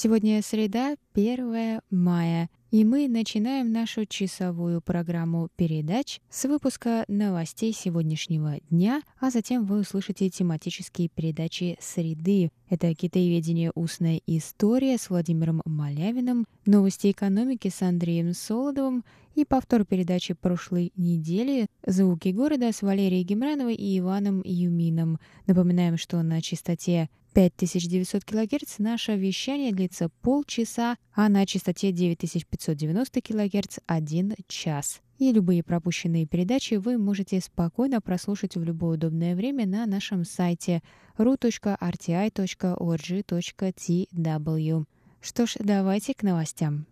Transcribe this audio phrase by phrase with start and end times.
[0.00, 8.60] Сегодня среда, 1 мая, и мы начинаем нашу часовую программу передач с выпуска новостей сегодняшнего
[8.70, 12.52] дня, а затем вы услышите тематические передачи «Среды».
[12.68, 13.72] Это «Китаеведение.
[13.74, 19.04] Устная история» с Владимиром Малявиным, новости экономики с Андреем Солодовым
[19.34, 25.18] и повтор передачи прошлой недели «Звуки города» с Валерией Гемрановой и Иваном Юмином.
[25.48, 33.78] Напоминаем, что на частоте 5900 кГц наше вещание длится полчаса, а на частоте 9590 кГц–
[33.86, 35.00] один час.
[35.18, 40.82] И любые пропущенные передачи вы можете спокойно прослушать в любое удобное время на нашем сайте
[41.16, 41.74] ru.rti.org.tw.
[45.20, 46.86] Что ж, давайте к новостям.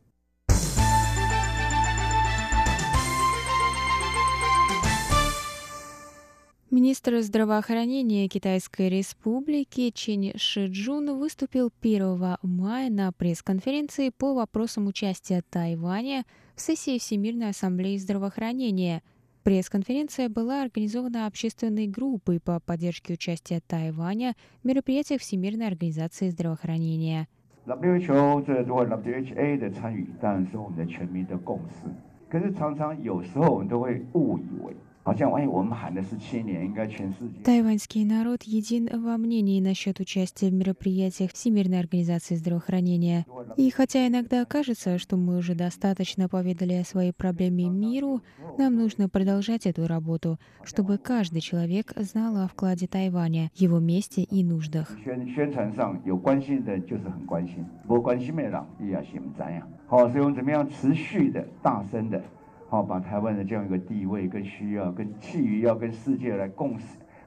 [6.70, 16.24] Министр здравоохранения Китайской Республики Чен Шиджун выступил 1 мая на пресс-конференции по вопросам участия Тайваня
[16.56, 19.04] в сессии Всемирной ассамблеи здравоохранения.
[19.44, 27.28] Пресс-конференция была организована общественной группой по поддержке участия Тайваня в мероприятиях Всемирной организации здравоохранения.
[27.66, 31.90] WHO 这如果 WHA 的参与，当然是我们的全民的共识。
[32.30, 34.74] 可是常常有时候我们都会误以为。
[35.06, 37.42] 好像哎，我们喊的是七年，应该全世界。
[37.44, 43.26] Тайваньский народ един во мнении насчет участия в мероприятиях Всемирной организации здравоохранения.
[43.58, 48.22] И хотя иногда кажется, что мы уже достаточно поведали о своей проблеме миру,
[48.60, 54.44] нам нужно продолжать эту работу, чтобы каждый человек знал о вкладе Тайваня, его месте и
[54.44, 54.96] нуждах.
[55.04, 59.68] 宣宣传上有关心的，就是很关心；不关心的人，也要心怎样？
[59.88, 62.22] 好，所以我们怎么样持续的、大声的。
[62.70, 66.80] 好，把台湾的这样一个地位跟需要，跟基于要跟世界来共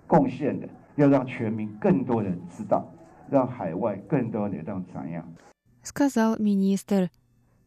[0.06, 2.91] 贡献的，要让全民更多人知道，
[3.31, 5.25] 让海外更多人让怎样。
[5.83, 7.11] Сказал министр.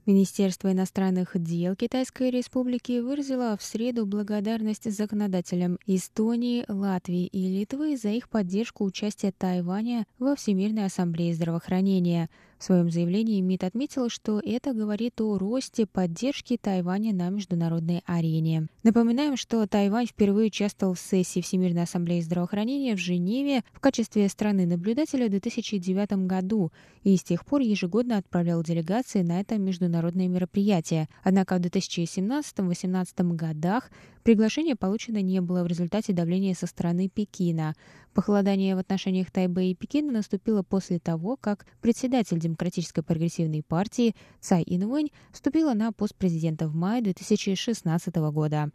[0.07, 8.11] Министерство иностранных дел Китайской Республики выразило в среду благодарность законодателям Эстонии, Латвии и Литвы за
[8.11, 12.29] их поддержку участия Тайваня во Всемирной ассамблее здравоохранения.
[12.62, 18.68] в своем заявлении МИД отметил, что это говорит о росте поддержки Тайваня на международной арене.
[18.84, 25.26] Напоминаем, что Тайвань впервые участвовал в сессии Всемирной ассамблеи здравоохранения в Женеве в качестве страны-наблюдателя
[25.26, 26.70] в 2009 году
[27.02, 31.08] и с тех пор ежегодно отправлял делегации на это международное мероприятие.
[31.24, 33.90] Однако в 2017-2018 годах
[34.22, 37.74] приглашение получено не было в результате давления со стороны Пекина.
[38.14, 44.62] Похолодание в отношениях Тайбэя и Пекина наступило после того, как председатель Демократической прогрессивной партии Цай
[44.66, 48.70] Инвэнь вступила на пост президента в мае 2016 года.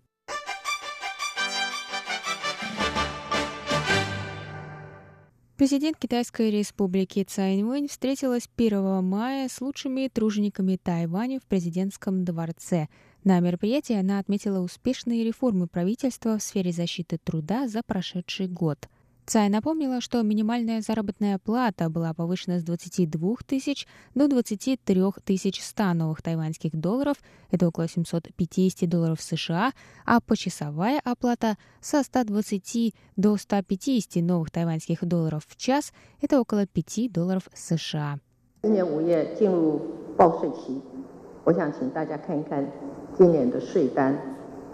[5.57, 12.89] Президент Китайской республики Цай Инвэнь встретилась 1 мая с лучшими тружениками Тайваня в президентском дворце.
[13.26, 18.88] На мероприятии она отметила успешные реформы правительства в сфере защиты труда за прошедший год.
[19.24, 23.86] Цай напомнила, что минимальная заработная плата была повышена с 22 тысяч
[24.16, 27.18] до 23 тысяч 100 новых тайваньских долларов,
[27.52, 29.72] это около 750 долларов США,
[30.04, 37.12] а почасовая оплата со 120 до 150 новых тайваньских долларов в час, это около 5
[37.12, 38.18] долларов США.
[38.60, 39.80] 今年五月进入
[40.16, 40.80] 报税期，
[41.44, 42.64] 我想请大家看一看
[43.16, 44.16] 今年的税单。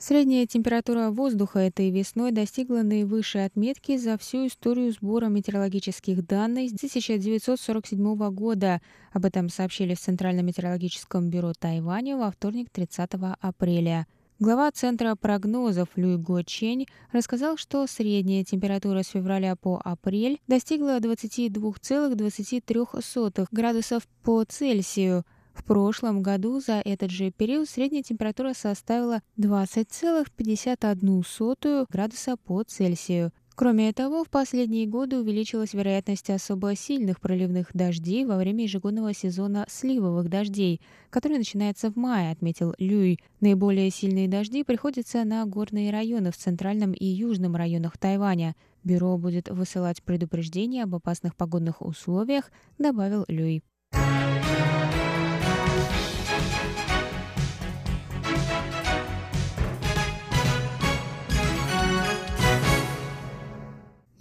[0.08, 6.76] Средняя температура воздуха этой весной достигла наивысшей отметки за всю историю сбора метеорологических данных с
[6.76, 8.84] 1947 года.
[9.14, 14.06] Об этом сообщили в Центральном метеорологическом бюро Тайваня во вторник 30 апреля.
[14.38, 21.00] Глава Центра прогнозов Люй Го Чень рассказал, что средняя температура с февраля по апрель достигла
[21.00, 25.24] 22,23 градусов по Цельсию–
[25.56, 33.32] в прошлом году за этот же период средняя температура составила 20,51 градуса по Цельсию.
[33.56, 39.66] Кроме того, в последние годы увеличилась вероятность особо сильных проливных дождей во время ежегодного сезона
[39.70, 43.22] сливовых дождей, который начинается в мае, отметил Люй.
[43.40, 48.58] Наиболее сильные дожди приходятся на горные районы в центральном и южном районах Тайваня.
[48.84, 53.64] Бюро будет высылать предупреждения об опасных погодных условиях, добавил Люй.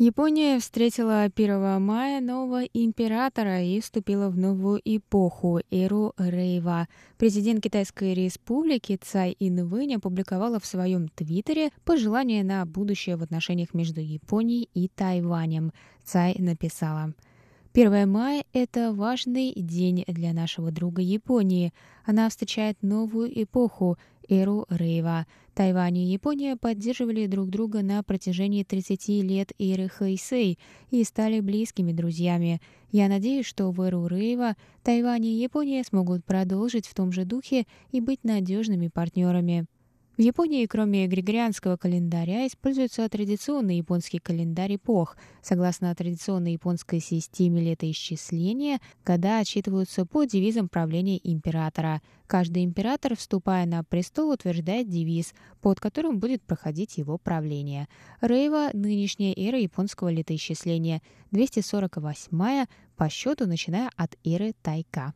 [0.04, 6.88] Япония встретила 1 мая нового императора и вступила в новую эпоху– эру Рейва.
[7.16, 14.02] Президент Китайской республики Цай Инвэнь опубликовала в своем твиттере пожелания на будущее в отношениях между
[14.02, 15.72] Японией и Тайванем.
[16.04, 17.14] Цай написала–
[17.72, 21.72] 1 мая– это важный день для нашего друга Японии.
[22.04, 23.96] Она встречает новую эпоху–
[24.28, 25.26] эру Рейва.
[25.54, 30.58] Тайвань и Япония поддерживали друг друга на протяжении 30 лет эры Хэйсэй
[30.90, 32.60] и стали близкими друзьями.
[32.90, 37.66] Я надеюсь, что в эру Рейва Тайвань и Япония смогут продолжить в том же духе
[37.92, 39.66] и быть надежными партнерами.
[40.16, 45.16] В Японии, кроме григорианского календаря, используется традиционный японский календарь эпох.
[45.42, 52.00] Согласно традиционной японской системе летоисчисления, года отчитываются по девизам правления императора.
[52.28, 57.88] Каждый император, вступая на престол, утверждает девиз, под которым будет проходить его правление.
[58.20, 61.02] Рейва– нынешняя эра японского летоисчисления,
[61.32, 65.12] 248-я по счету, начиная от эры Тайка.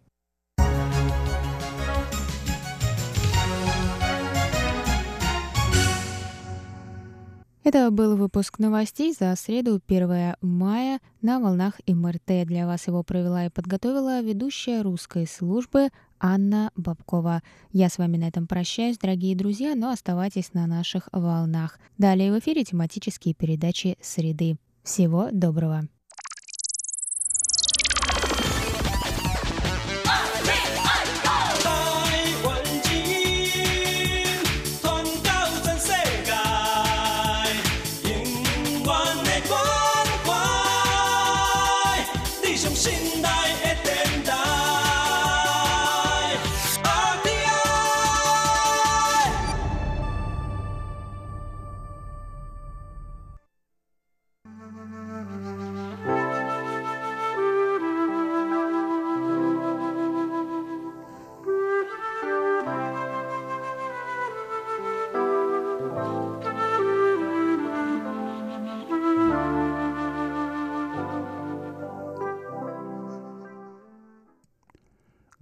[7.68, 12.46] Это был выпуск новостей за среду 1 мая на волнах МРТ.
[12.46, 17.42] Для вас его провела и подготовила ведущая русской службы Анна Бабкова.
[17.72, 21.78] Я с вами на этом прощаюсь, дорогие друзья, но оставайтесь на наших волнах.
[21.98, 24.56] Далее в эфире тематические передачи «Среды».
[24.82, 25.88] Всего доброго!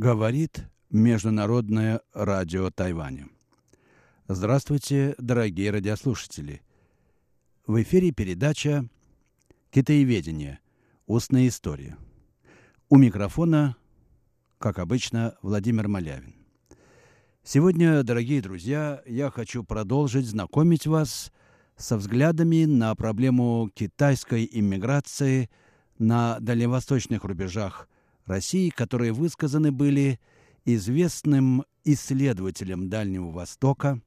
[0.06, 3.26] Говорит Международное радио Тайваня.
[4.28, 6.62] Здравствуйте, дорогие радиослушатели.
[7.66, 8.88] В эфире передача
[9.72, 10.60] «Китаеведение.
[11.08, 11.96] Устная история».
[12.88, 13.74] У микрофона,
[14.58, 16.36] как обычно, Владимир Малявин.
[17.42, 21.32] Сегодня, дорогие друзья, я хочу продолжить знакомить вас
[21.76, 25.50] со взглядами на проблему китайской иммиграции
[25.98, 27.88] на дальневосточных рубежах
[28.26, 30.20] России, которые высказаны были
[30.64, 34.00] известным исследователем Дальнего Востока,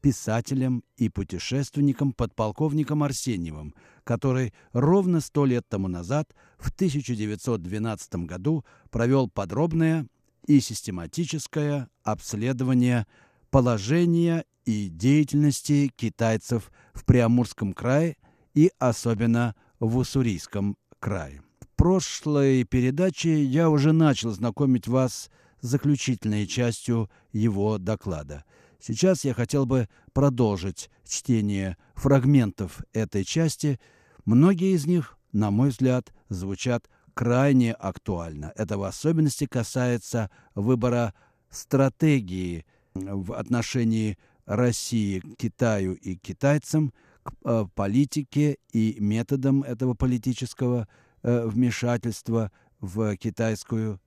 [0.00, 3.74] писателем и путешественником подполковником Арсеньевым,
[4.04, 10.06] который ровно сто лет тому назад, в 1912 году, провел подробное
[10.46, 13.06] и систематическое обследование
[13.50, 18.16] положения и деятельности китайцев в Приамурском крае
[18.54, 21.42] и особенно в Уссурийском крае
[21.78, 25.30] прошлой передаче я уже начал знакомить вас
[25.60, 28.44] с заключительной частью его доклада.
[28.80, 33.78] Сейчас я хотел бы продолжить чтение фрагментов этой части.
[34.24, 38.52] Многие из них, на мой взгляд, звучат крайне актуально.
[38.56, 41.14] Это в особенности касается выбора
[41.48, 46.92] стратегии в отношении России к Китаю и китайцам,
[47.22, 50.88] к э, политике и методам этого политического
[51.22, 54.00] вмешательства в китайскую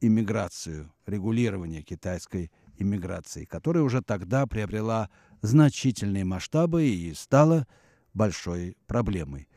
[0.00, 5.08] иммиграцию, регулирование китайской иммиграции, которая уже тогда приобрела
[5.42, 7.66] значительные масштабы и стала
[8.12, 9.48] большой проблемой,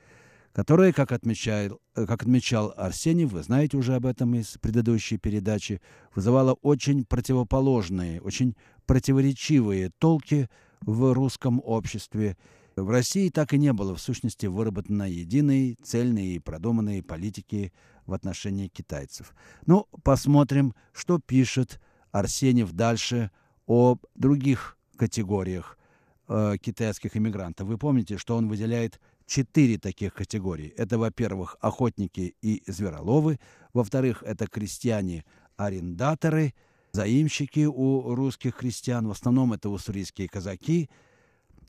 [0.53, 5.81] которая, как отмечал, как отмечал Арсеньев, вы знаете уже об этом из предыдущей передачи,
[6.15, 10.49] вызывала очень противоположные, очень противоречивые толки
[10.81, 12.37] в русском обществе.
[12.77, 17.73] В России так и не было, в сущности, выработано единой, цельной и продуманной политики
[18.05, 19.33] в отношении китайцев.
[19.65, 21.81] Ну, посмотрим, что пишет
[22.11, 23.31] Арсеньев дальше
[23.65, 25.79] о других категориях
[26.27, 27.67] э, китайских иммигрантов.
[27.67, 30.71] Вы помните, что он выделяет четыре таких категории.
[30.77, 33.39] Это, во-первых, охотники и звероловы,
[33.73, 36.53] во-вторых, это крестьяне-арендаторы,
[36.91, 40.91] заимщики у русских крестьян, в основном это уссурийские казаки,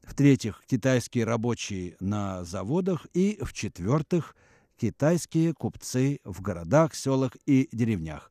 [0.02, 4.34] в-третьих, китайские рабочие на заводах и, в-четвертых,
[4.76, 8.30] китайские купцы в городах, селах и деревнях.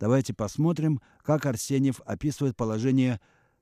[0.00, 3.20] Давайте посмотрим, как Арсеньев описывает положение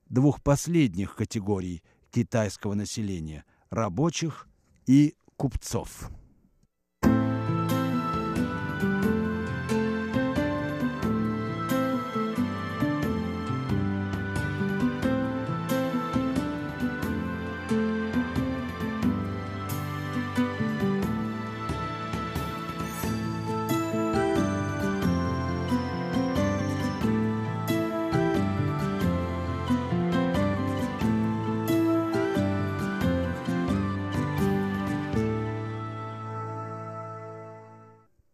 [0.09, 4.47] двух последних категорий китайского населения– рабочих
[4.85, 6.09] и купцов.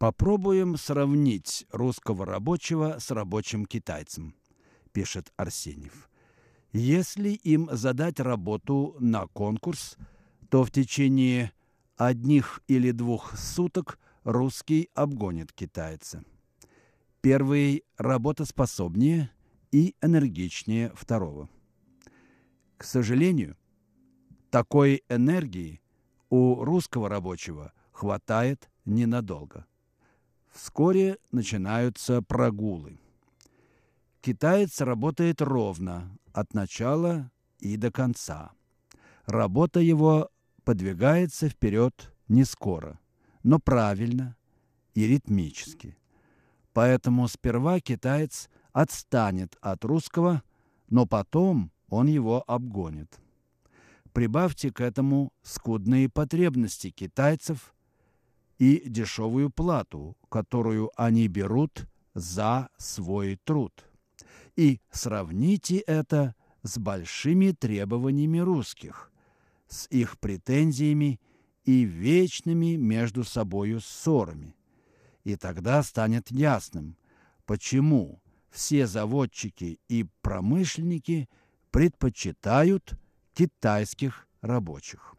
[0.10, 4.34] Попробуем сравнить русского рабочего с рабочим китайцем,
[4.92, 6.10] пишет Арсеньев.
[6.74, 9.98] Если им задать работу на конкурс,
[10.50, 11.52] то в течение
[11.96, 16.24] одних или двух суток русский обгонит китайца.
[17.22, 19.30] Первый работоспособнее
[19.72, 21.50] и энергичнее второго.
[22.78, 23.58] К сожалению,
[24.50, 25.84] такой энергии
[26.32, 29.68] у русского рабочего хватает ненадолго.
[30.52, 33.00] Вскоре начинаются прогулы.
[34.22, 38.52] Китаец работает ровно, от начала и до конца.
[39.26, 40.30] Работа его
[40.64, 43.00] подвигается вперед не скоро,
[43.44, 44.36] но правильно
[44.94, 45.98] и ритмически.
[46.74, 50.44] Поэтому сперва китаец отстанет от русского,
[50.90, 53.20] но потом он его обгонит.
[54.14, 57.74] Прибавьте к этому скудные потребности китайцев
[58.60, 63.74] и дешевую плату, которую они берут за свой труд.
[64.56, 69.12] И сравните это с большими требованиями русских,
[69.68, 71.20] с их претензиями
[71.64, 74.56] и вечными между собою ссорами.
[75.24, 76.98] И тогда станет ясным,
[77.46, 81.30] почему все заводчики и промышленники
[81.72, 82.94] предпочитают
[83.34, 85.16] китайских рабочих.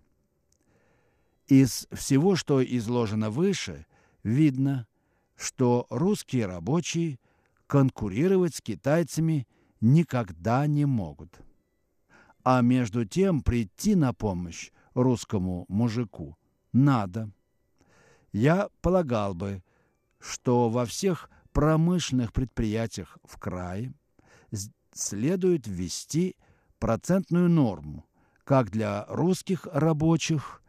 [1.50, 3.84] Из всего, что изложено выше,
[4.22, 4.86] видно,
[5.34, 7.18] что русские рабочие
[7.66, 9.48] конкурировать с китайцами
[9.80, 11.40] никогда не могут.
[12.44, 16.38] А между тем прийти на помощь русскому мужику
[16.72, 17.32] надо.
[18.30, 19.64] Я полагал бы,
[20.20, 23.92] что во всех промышленных предприятиях в крае
[24.92, 26.36] следует ввести
[26.78, 28.06] процентную норму
[28.44, 30.59] как для русских рабочих,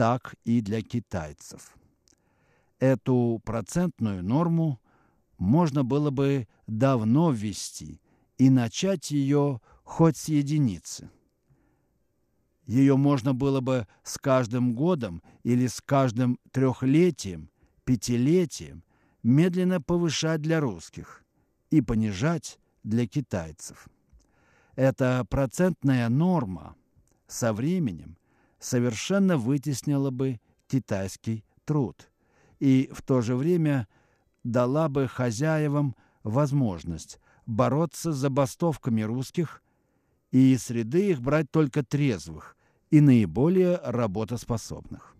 [0.00, 1.76] так и для китайцев.
[2.78, 4.80] Эту процентную норму
[5.36, 8.00] можно было бы давно ввести
[8.38, 11.10] и начать ее хоть с единицы.
[12.64, 17.50] Ее можно было бы с каждым годом или с каждым трехлетием,
[17.84, 18.82] пятилетием
[19.22, 21.22] медленно повышать для русских
[21.68, 23.86] и понижать для китайцев.
[24.76, 26.74] Эта процентная норма
[27.26, 28.16] со временем
[28.60, 32.10] совершенно вытеснила бы китайский труд
[32.60, 33.88] и в то же время
[34.44, 39.62] дала бы хозяевам возможность бороться с забастовками русских
[40.30, 42.56] и среды их брать только трезвых
[42.90, 45.16] и наиболее работоспособных.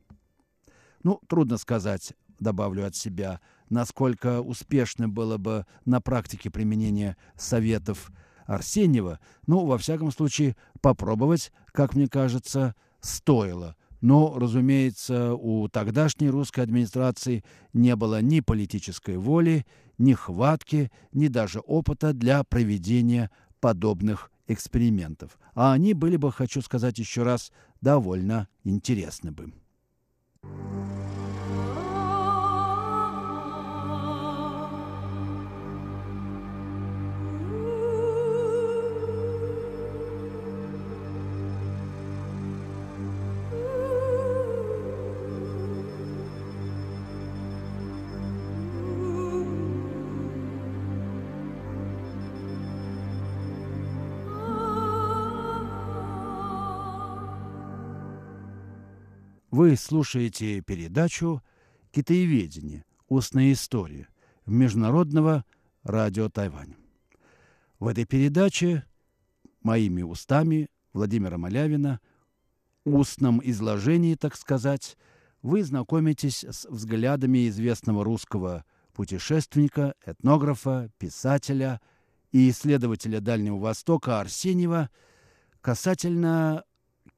[1.02, 8.12] Ну, трудно сказать, добавлю от себя, насколько успешно было бы на практике применение советов
[8.46, 13.76] Арсеньева, но, во всяком случае, попробовать, как мне кажется, стоило.
[14.00, 19.66] Но, разумеется, у тогдашней русской администрации не было ни политической воли,
[19.98, 23.30] ни хватки, ни даже опыта для проведения
[23.60, 25.38] подобных экспериментов.
[25.54, 27.52] А они были бы, хочу сказать еще раз,
[27.82, 29.52] довольно интересны бы.
[59.60, 61.42] Вы слушаете передачу
[61.90, 62.86] «Китаеведение.
[63.08, 64.08] Устная история»
[64.46, 65.44] Международного
[65.82, 66.76] радио Тайвань.
[67.78, 68.86] В этой передаче
[69.62, 72.00] моими устами Владимира Малявина,
[72.86, 74.96] устном изложении, так сказать,
[75.42, 78.64] вы знакомитесь с взглядами известного русского
[78.94, 81.82] путешественника, этнографа, писателя
[82.32, 84.88] и исследователя Дальнего Востока Арсеньева
[85.60, 86.64] касательно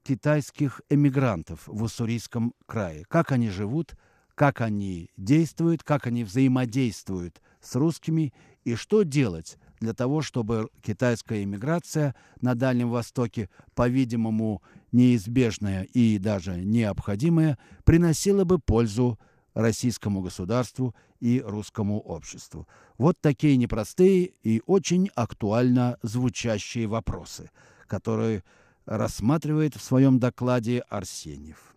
[0.03, 3.05] китайских эмигрантов в Уссурийском крае.
[3.09, 3.97] Как они живут,
[4.35, 8.33] как они действуют, как они взаимодействуют с русскими
[8.65, 16.57] и что делать для того, чтобы китайская иммиграция на Дальнем Востоке, по-видимому, неизбежная и даже
[16.57, 19.19] необходимая, приносила бы пользу
[19.55, 22.67] российскому государству и русскому обществу.
[22.99, 27.51] Вот такие непростые и очень актуально звучащие вопросы,
[27.87, 28.45] которые
[28.87, 31.75] рассматривает в своем докладе Арсеньев.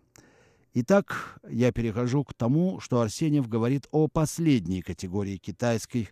[0.74, 6.08] Итак, я перехожу к тому, что Арсеньев говорит о последней категории китайских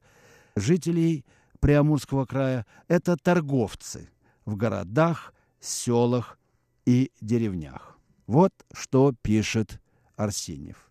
[0.56, 1.24] жителей
[1.60, 2.66] Приамурского края.
[2.88, 4.10] Это торговцы
[4.44, 6.38] в городах, селах
[6.86, 7.98] и деревнях.
[8.26, 9.80] Вот что пишет
[10.16, 10.90] Арсеньев.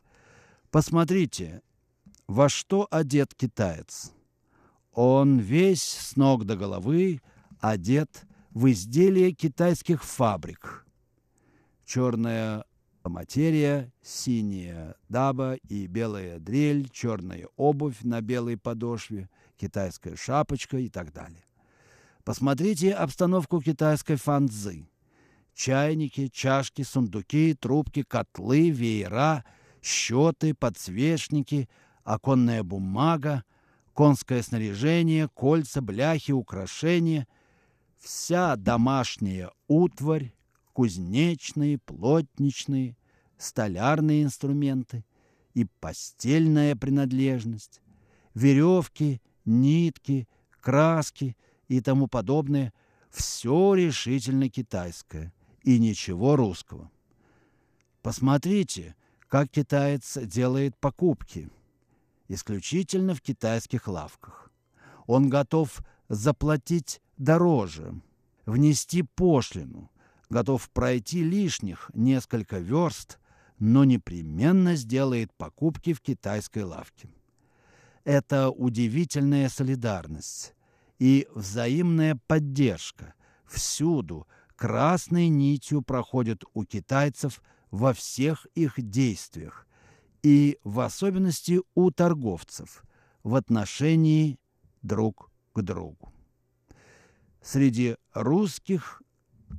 [0.69, 1.61] Посмотрите,
[2.27, 4.11] во что одет китаец.
[4.91, 7.21] Он весь с ног до головы
[7.59, 10.85] одет в изделия китайских фабрик.
[11.85, 12.65] Черная
[13.03, 21.11] материя, синяя даба и белая дрель, черная обувь на белой подошве, китайская шапочка и так
[21.11, 21.45] далее.
[22.23, 24.87] Посмотрите обстановку китайской фанзы.
[25.55, 29.43] Чайники, чашки, сундуки, трубки, котлы, веера,
[29.81, 31.69] счеты, подсвечники,
[32.03, 33.43] оконная бумага,
[33.93, 37.27] конское снаряжение, кольца, бляхи, украшения–
[38.03, 40.33] вся домашняя утварь,
[40.73, 42.97] кузнечные, плотничные,
[43.37, 45.05] столярные инструменты
[45.53, 47.81] и постельная принадлежность,
[48.33, 50.27] веревки, нитки,
[50.61, 51.37] краски
[51.67, 52.73] и тому подобное–
[53.09, 56.89] все решительно китайское и ничего русского.
[58.01, 58.95] Посмотрите,
[59.27, 61.47] как китаец делает покупки.
[62.27, 64.51] Исключительно в китайских лавках.
[65.05, 67.93] Он готов заплатить дороже,
[68.45, 69.91] внести пошлину,
[70.29, 73.19] готов пройти лишних несколько верст,
[73.59, 77.09] но непременно сделает покупки в китайской лавке.
[78.03, 80.53] Это удивительная солидарность
[80.99, 83.13] и взаимная поддержка
[83.45, 89.67] всюду красной нитью проходит у китайцев во всех их действиях
[90.21, 92.83] и в особенности у торговцев
[93.23, 94.39] в отношении
[94.81, 96.12] друг к другу.
[97.43, 99.01] Среди русских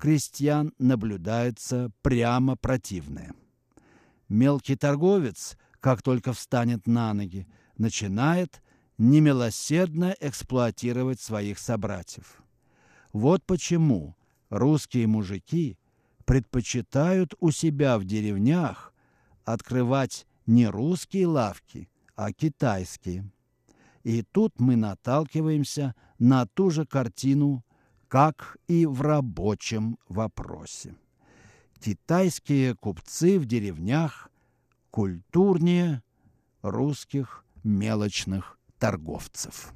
[0.01, 3.35] крестьян наблюдается прямо противное.
[4.29, 8.63] Мелкий торговец, как только встанет на ноги, начинает
[8.97, 12.43] немилосердно эксплуатировать своих собратьев.
[13.13, 14.17] Вот почему
[14.49, 15.79] русские мужики
[16.25, 18.95] предпочитают у себя в деревнях
[19.45, 23.31] открывать не русские лавки, а китайские.
[24.05, 27.63] И тут мы наталкиваемся на ту же картину
[28.15, 30.95] как и в рабочем вопросе.
[31.81, 34.31] Китайские купцы в деревнях
[34.93, 36.01] культурнее
[36.63, 39.73] русских мелочных торговцев.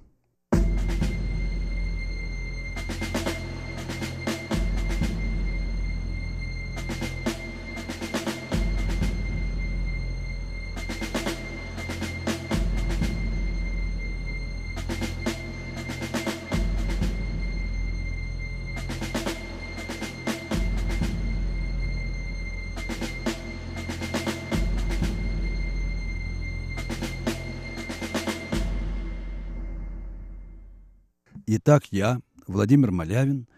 [31.60, 33.48] Итак, я, Владимир Малявин,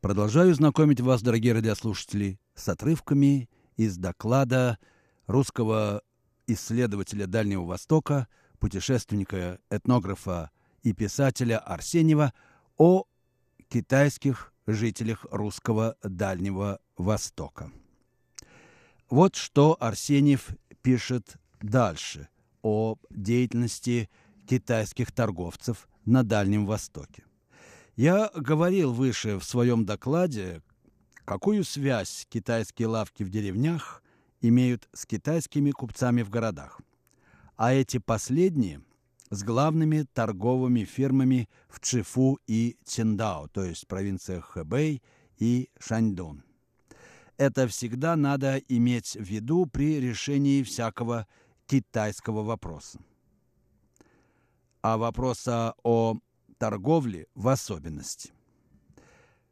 [0.00, 4.78] продолжаю знакомить вас, дорогие радиослушатели, с отрывками из доклада
[5.26, 6.02] русского
[6.46, 8.28] исследователя Дальнего Востока,
[8.60, 10.52] путешественника, этнографа
[10.84, 12.32] и писателя Арсеньева
[12.76, 13.06] о
[13.66, 17.72] китайских жителях русского Дальнего Востока.
[19.10, 20.50] Вот что Арсеньев
[20.82, 22.28] пишет дальше
[22.62, 24.08] о деятельности
[24.46, 27.24] китайских торговцев на Дальнем Востоке.
[27.98, 30.62] Я говорил выше в своем докладе,
[31.24, 34.04] какую связь китайские лавки в деревнях
[34.40, 36.80] имеют с китайскими купцами в городах.
[37.56, 38.82] А эти последние
[39.30, 45.02] с главными торговыми фирмами в Чифу и Циндао, то есть в провинциях Хэбэй
[45.38, 46.44] и Шаньдун.
[47.36, 51.26] Это всегда надо иметь в виду при решении всякого
[51.66, 53.00] китайского вопроса.
[54.82, 56.18] А вопроса о
[56.58, 58.32] торговле в особенности.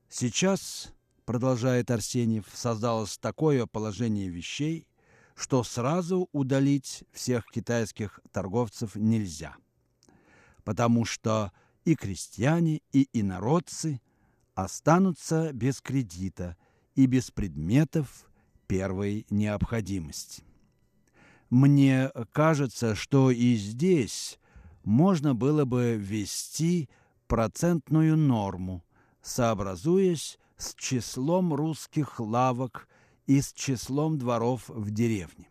[0.09, 0.93] Сейчас,
[1.25, 4.87] продолжает Арсеньев, создалось такое положение вещей,
[5.35, 9.57] что сразу удалить всех китайских торговцев нельзя,
[10.65, 11.53] потому что
[11.85, 14.01] и крестьяне, и инородцы
[14.55, 16.57] останутся без кредита
[16.95, 18.29] и без предметов
[18.67, 20.43] первой необходимости.
[21.51, 24.39] Мне кажется, что и здесь
[24.87, 26.89] можно было бы ввести
[27.27, 28.85] процентную норму,
[29.21, 32.89] сообразуясь с числом русских лавок
[33.27, 35.49] и с числом дворов в деревне.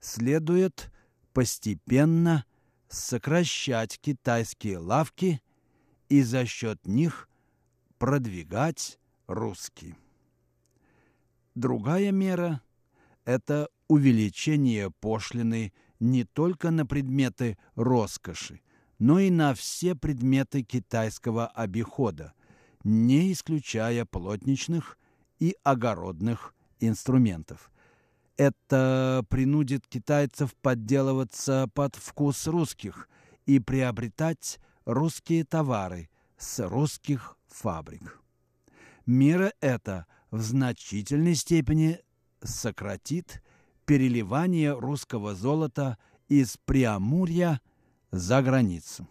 [0.00, 0.92] Следует
[1.32, 2.44] постепенно
[2.88, 5.40] сокращать китайские лавки
[6.08, 7.28] и за счет них
[7.98, 9.96] продвигать русские.
[11.54, 12.60] Другая мера–
[13.24, 18.60] это увеличение пошлины не только на предметы роскоши,
[18.98, 22.34] но и на все предметы китайского обихода,
[22.84, 24.98] не исключая плотничных
[25.38, 27.70] и огородных инструментов.
[28.36, 33.08] Это принудит китайцев подделываться под вкус русских
[33.46, 38.20] и приобретать русские товары с русских фабрик.
[39.06, 42.00] Мера эта в значительной степени
[42.42, 43.42] сократит
[43.86, 45.96] переливание русского золота
[46.28, 47.60] из Преамурья
[48.10, 49.08] за границу.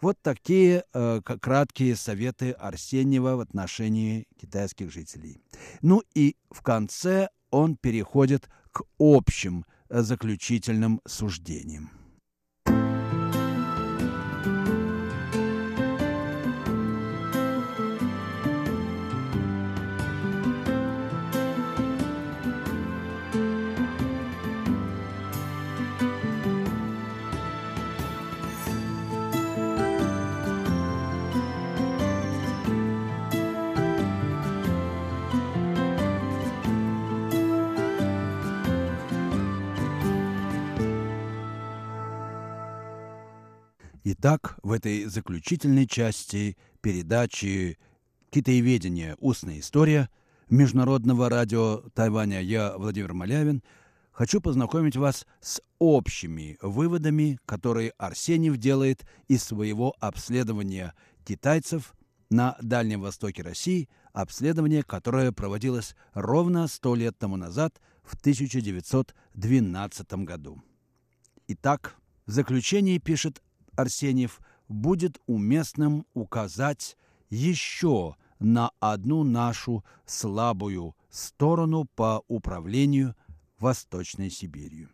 [0.00, 5.40] Вот такие э, краткие советы Арсеньева в отношении китайских жителей.
[5.80, 12.01] Ну и в конце он переходит к общим э, заключительным суждениям.
[44.04, 47.78] Итак, в этой заключительной части передачи
[48.30, 49.14] «Китаеведение.
[49.20, 50.10] Устная история»
[50.50, 53.62] Международного радио Тайваня я, Владимир Малявин,
[54.10, 61.94] хочу познакомить вас с общими выводами, которые Арсеньев делает из своего обследования китайцев
[62.28, 70.60] на Дальнем Востоке России, обследование, которое проводилось ровно сто лет тому назад, в 1912 году.
[71.46, 71.94] Итак,
[72.26, 73.40] в заключении пишет
[73.76, 76.96] Арсеньев, будет уместным указать
[77.30, 83.14] еще на одну нашу слабую сторону по управлению
[83.58, 84.90] Восточной Сибирью.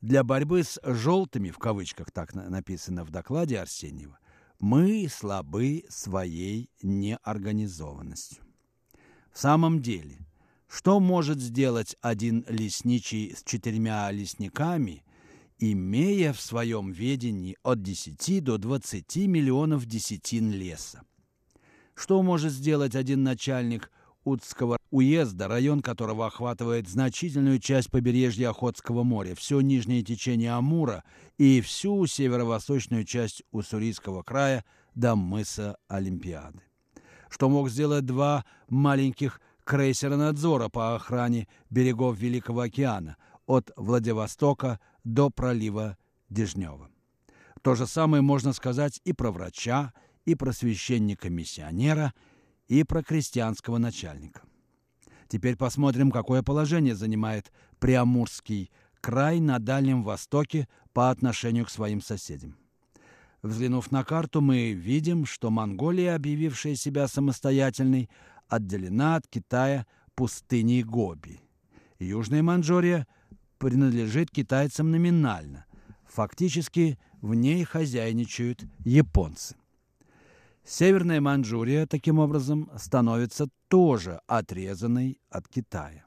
[0.00, 4.18] Для борьбы с «желтыми», в кавычках так написано в докладе Арсеньева,
[4.60, 8.44] мы слабы своей неорганизованностью.
[9.32, 10.18] В самом деле,
[10.68, 15.04] что может сделать один лесничий с четырьмя лесниками
[15.58, 21.02] имея в своем ведении от 10 до 20 миллионов десятин леса.
[21.94, 23.90] Что может сделать один начальник
[24.24, 31.02] Удского уезда, район которого охватывает значительную часть побережья Охотского моря, все нижнее течение Амура
[31.38, 36.60] и всю северо-восточную часть Уссурийского края до мыса Олимпиады?
[37.30, 43.16] Что мог сделать два маленьких крейсера надзора по охране берегов Великого океана
[43.48, 45.96] от Владивостока до пролива
[46.28, 46.90] Дежнева.
[47.62, 49.92] То же самое можно сказать и про врача,
[50.26, 52.12] и про священника-миссионера,
[52.68, 54.42] и про крестьянского начальника.
[55.26, 62.56] Теперь посмотрим, какое положение занимает Приамурский край на Дальнем Востоке по отношению к своим соседям.
[63.42, 68.10] Взглянув на карту, мы видим, что Монголия, объявившая себя самостоятельной,
[68.48, 71.40] отделена от Китая пустыней Гоби.
[71.98, 73.06] Южная Манчжурия
[73.58, 75.66] принадлежит китайцам номинально.
[76.06, 79.56] Фактически в ней хозяйничают японцы.
[80.64, 86.04] Северная Манчжурия, таким образом, становится тоже отрезанной от Китая.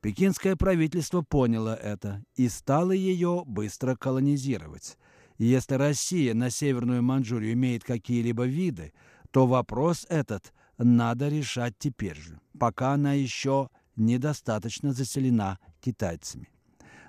[0.00, 4.98] Пекинское правительство поняло это и стало ее быстро колонизировать.
[5.38, 8.92] если Россия на Северную Манчжурию имеет какие-либо виды,
[9.30, 16.48] то вопрос этот надо решать теперь же, пока она еще недостаточно заселена китайцами.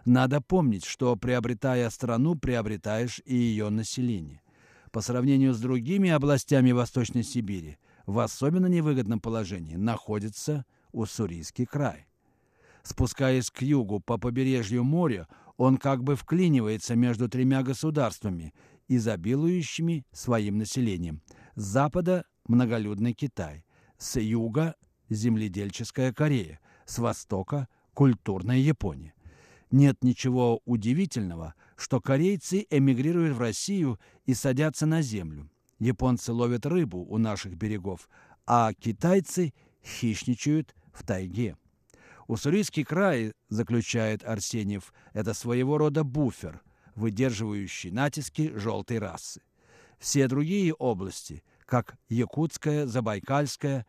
[0.08, 4.42] Надо помнить, что приобретая страну, приобретаешь и ее население.
[4.94, 12.08] По сравнению с другими областями Восточной Сибири, в особенно невыгодном положении находится Уссурийский край.
[12.84, 18.54] Спускаясь к югу по побережью моря, он как бы вклинивается между тремя государствами,
[18.88, 21.22] изобилующими своим населением.
[21.56, 23.66] С запада– многолюдный Китай,
[23.98, 24.76] с юга–
[25.10, 29.14] земледельческая Корея, с востока– культурная Япония.
[29.72, 35.50] Нет ничего удивительного, что корейцы эмигрируют в Россию и садятся на землю.
[35.80, 38.10] Японцы ловят рыбу у наших берегов,
[38.46, 39.54] а китайцы
[39.84, 41.58] хищничают в тайге.
[42.28, 46.62] Уссурийский край, заключает Арсеньев, это своего рода буфер,
[46.96, 49.42] выдерживающий натиски желтой расы.
[50.00, 53.86] Все другие области, как Якутская, Забайкальская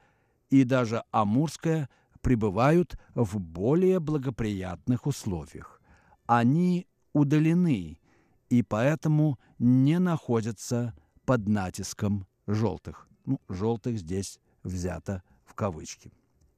[0.51, 1.89] и даже Амурская,
[2.29, 5.81] пребывают в более благоприятных условиях.
[6.27, 7.99] Они удалены
[8.51, 13.09] и поэтому не находятся под натиском желтых.
[13.25, 16.13] Ну, желтых здесь взято в кавычки.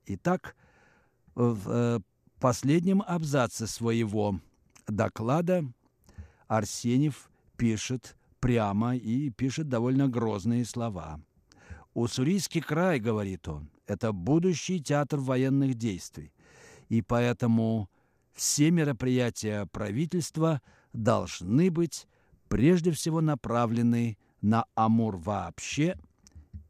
[0.07, 0.57] Итак,
[1.37, 2.01] в э,
[2.41, 4.41] последнем абзаце своего
[4.89, 5.63] доклада
[6.49, 11.21] Арсеньев пишет прямо и пишет довольно грозные слова.
[11.95, 16.33] «Уссурийский край,— говорит он,— это будущий театр военных действий,
[16.89, 17.91] и поэтому
[18.33, 22.07] все мероприятия правительства должны быть
[22.49, 25.99] прежде всего направлены на Амур вообще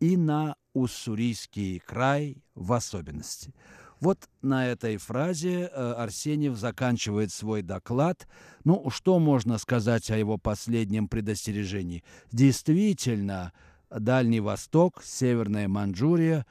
[0.00, 3.54] и на Уссурийский край в особенности.
[4.00, 8.26] Вот на этой фразе э, Арсеньев заканчивает свой доклад.
[8.64, 12.02] Ну, что можно сказать о его последнем предостережении?
[12.32, 13.52] Действительно,
[13.90, 16.46] Дальний Восток, Северная Манчжурия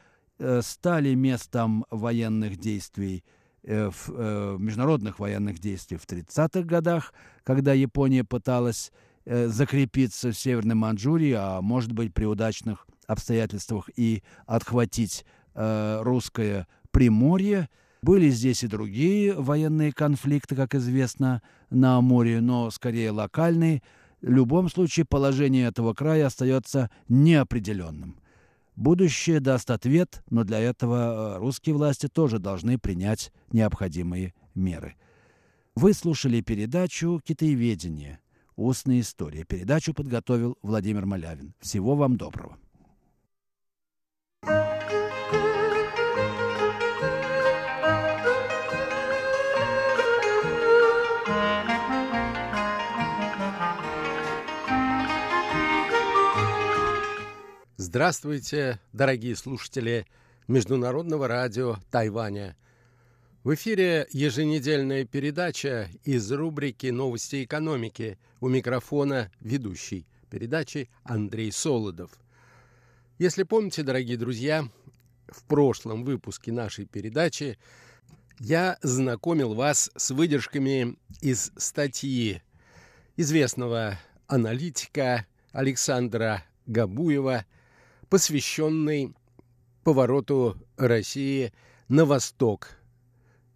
[0.61, 3.23] стали местом военных действий
[3.63, 8.91] э, в международных военных действий в 30-х годах, когда Япония пыталась
[9.25, 15.23] закрепиться в Северной Манчжурии, а может быть при удачных обстоятельствах и отхватить
[15.53, 17.69] русское Приморье.
[18.01, 23.81] Были здесь и другие военные конфликты, как известно, на море, но скорее локальные.
[24.21, 28.15] В любом случае положение этого края остается неопределенным.
[28.79, 34.95] Будущее даст ответ, но для этого э, русские власти тоже должны принять необходимые меры.
[35.75, 38.21] Вы слушали передачу «Китаеведение.
[38.55, 39.43] Устная история».
[39.43, 41.55] Передачу подготовил Владимир Малявин.
[41.59, 42.57] Всего вам доброго.
[57.91, 60.05] Здравствуйте, дорогие слушатели
[60.47, 62.55] Международного радио Тайваня.
[63.43, 68.19] В эфире еженедельная передача из рубрики «Новости экономики».
[68.41, 72.11] У микрофона ведущий передачи Андрей Солодов.
[73.17, 74.69] Если помните, дорогие друзья,
[75.27, 77.57] в прошлом выпуске нашей передачи
[78.37, 82.43] я знакомил вас с выдержками из статьи
[83.17, 83.97] известного
[84.27, 87.45] аналитика Александра Габуева–
[88.09, 89.13] посвященный
[89.83, 91.53] повороту России
[91.87, 92.71] на восток,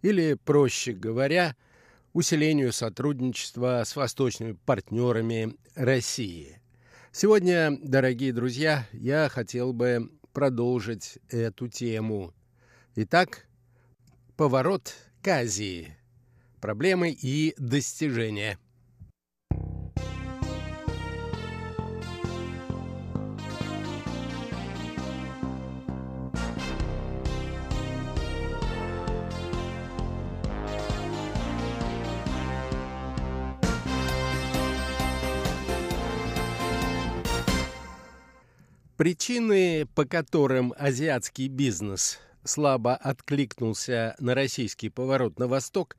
[0.02, 1.56] или, проще говоря,
[2.12, 6.60] усилению сотрудничества с восточными партнерами России.
[7.12, 12.32] Сегодня, дорогие друзья, я хотел бы продолжить эту тему.
[12.96, 13.46] Итак,
[14.36, 15.96] поворот к Азии.
[16.60, 18.58] Проблемы и достижения–
[38.96, 45.96] Причины, по которым азиатский бизнес слабо откликнулся на российский поворот на восток,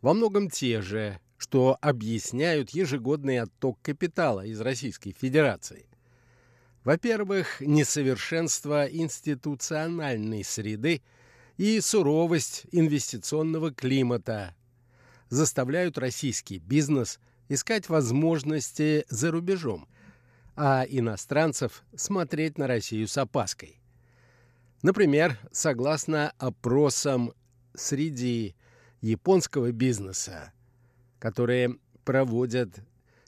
[0.00, 5.86] во многом те же, что объясняют ежегодный отток капитала из Российской Федерации.
[6.84, 11.02] Во-первых, несовершенство институциональной среды
[11.56, 14.54] и суровость инвестиционного климата
[15.30, 19.88] заставляют российский бизнес искать возможности за рубежом–
[20.62, 23.80] а иностранцев смотреть на Россию с опаской.
[24.82, 27.32] Например, согласно опросам
[27.72, 28.54] среди
[29.00, 30.52] японского бизнеса,
[31.18, 32.78] которые проводят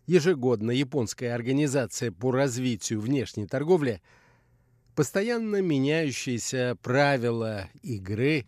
[0.07, 4.03] ежегодно японская организация по развитию внешней торговли,
[4.95, 8.45] постоянно меняющиеся правила игры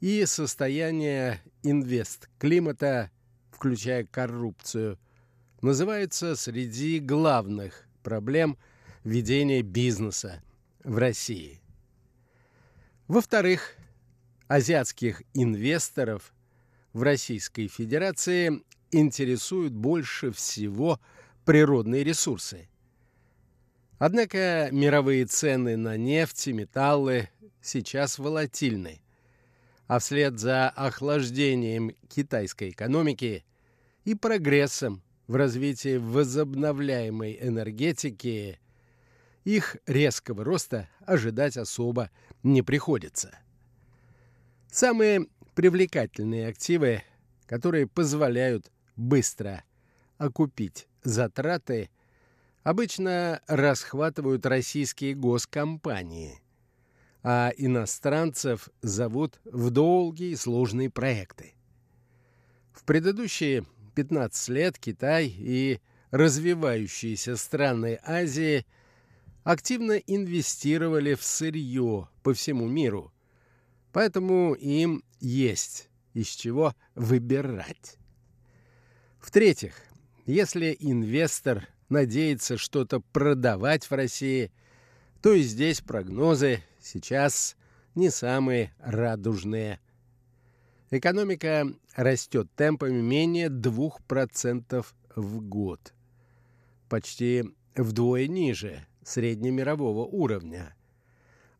[0.00, 3.10] и состояние инвест-климата,
[3.50, 4.98] включая коррупцию,
[5.62, 8.58] называются среди главных проблем
[9.04, 10.42] ведения бизнеса
[10.84, 11.60] в России.
[13.08, 13.74] Во-вторых,
[14.48, 16.32] азиатских инвесторов
[16.92, 21.00] в Российской Федерации интересуют больше всего
[21.44, 22.68] природные ресурсы.
[23.98, 29.00] Однако мировые цены на нефть и металлы сейчас волатильны,
[29.86, 33.44] а вслед за охлаждением китайской экономики
[34.04, 38.58] и прогрессом в развитии возобновляемой энергетики
[39.44, 42.10] их резкого роста ожидать особо
[42.42, 43.38] не приходится.
[44.70, 47.02] Самые привлекательные активы,
[47.46, 49.64] которые позволяют быстро
[50.18, 51.90] окупить затраты,
[52.62, 56.40] обычно расхватывают российские госкомпании,
[57.22, 61.54] а иностранцев зовут в долгие сложные проекты.
[62.72, 68.66] В предыдущие 15 лет Китай и развивающиеся страны Азии
[69.44, 73.12] активно инвестировали в сырье по всему миру,
[73.92, 77.96] поэтому им есть из чего выбирать.
[79.20, 79.74] В-третьих,
[80.26, 84.52] если инвестор надеется что-то продавать в России,
[85.22, 87.56] то и здесь прогнозы сейчас
[87.94, 89.80] не самые радужные.
[90.94, 95.94] Экономика растет темпами менее 2% в год.
[96.90, 100.74] Почти вдвое ниже среднемирового уровня.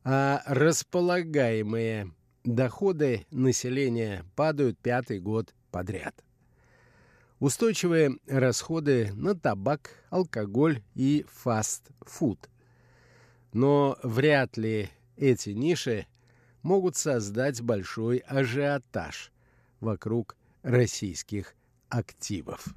[0.04, 2.12] А располагаемые
[2.44, 6.22] доходы населения падают пятый год подряд.
[7.40, 12.50] Устойчивые расходы на табак, алкоголь и фастфуд.
[13.54, 16.06] Но вряд ли эти ниши
[16.62, 19.32] могут создать большой ажиотаж
[19.80, 21.54] вокруг российских
[21.88, 22.74] активов.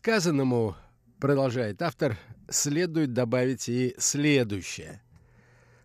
[0.00, 0.76] Сказанному,
[1.20, 2.16] продолжает автор,
[2.48, 5.02] следует добавить и следующее.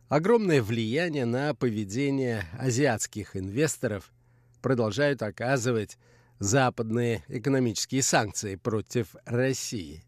[0.07, 4.13] Огромное влияние на поведение азиатских инвесторов
[4.61, 5.97] продолжают оказывать
[6.39, 10.05] западные экономические санкции против России.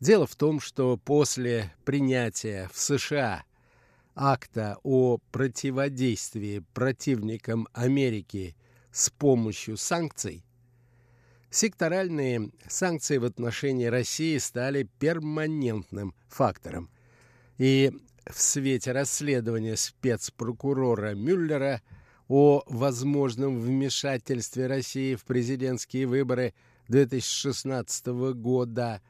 [0.00, 3.44] Дело в том, что после принятия в США
[4.14, 8.56] акта о противодействии противникам Америки
[8.90, 10.45] с помощью санкций,
[11.50, 16.90] секторальные санкции в отношении России стали перманентным фактором.
[17.58, 17.92] И
[18.28, 21.80] в свете расследования спецпрокурора Мюллера
[22.28, 26.54] о возможном вмешательстве России в президентские выборы
[26.88, 29.00] 2016 года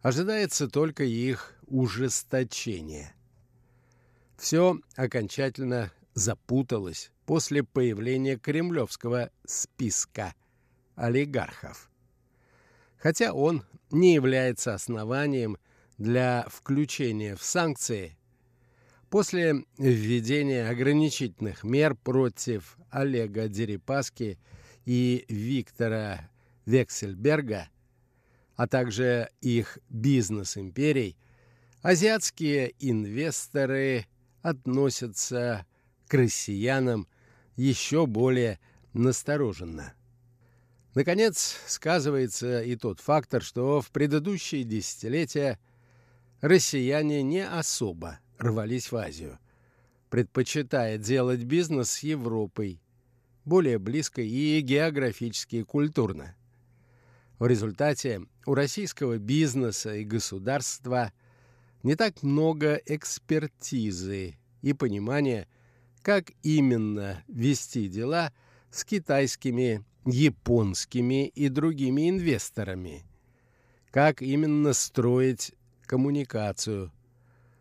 [0.00, 3.14] ожидается только их ужесточение.
[4.36, 10.34] Все окончательно запуталось после появления кремлевского списка–
[10.96, 11.90] олигархов.
[12.96, 15.58] Хотя он не является основанием
[15.98, 18.16] для включения в санкции,
[19.10, 24.38] после введения ограничительных мер против Олега Дерипаски
[24.84, 26.28] и Виктора
[26.66, 27.68] Вексельберга,
[28.56, 31.16] а также их бизнес-империй,
[31.82, 34.06] азиатские инвесторы
[34.42, 35.66] относятся
[36.08, 37.06] к россиянам
[37.56, 38.58] еще более
[38.92, 39.94] настороженно.
[40.94, 45.58] Наконец, сказывается и тот фактор, что в предыдущие десятилетия
[46.40, 49.40] россияне не особо рвались в Азию,
[50.08, 52.80] предпочитая делать бизнес с Европой,
[53.44, 56.36] более близкой и географически и культурно.
[57.40, 61.12] В результате у российского бизнеса и государства
[61.82, 65.48] не так много экспертизы и понимания,
[66.02, 68.32] как именно вести дела
[68.70, 73.04] с китайскими японскими и другими инвесторами.
[73.90, 75.52] Как именно строить
[75.86, 76.92] коммуникацию,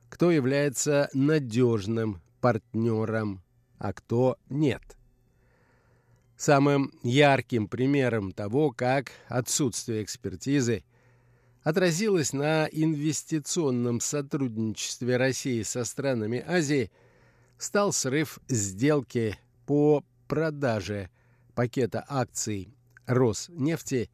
[0.10, 3.42] кто является надежным партнером,
[3.78, 4.98] а кто нет.
[6.36, 10.84] Самым ярким примером того, как отсутствие экспертизы
[11.64, 16.92] отразилось на инвестиционном сотрудничестве России со странами Азии,
[17.58, 21.10] стал срыв сделки по продаже
[21.56, 22.74] пакета акций
[23.06, 24.10] Роснефти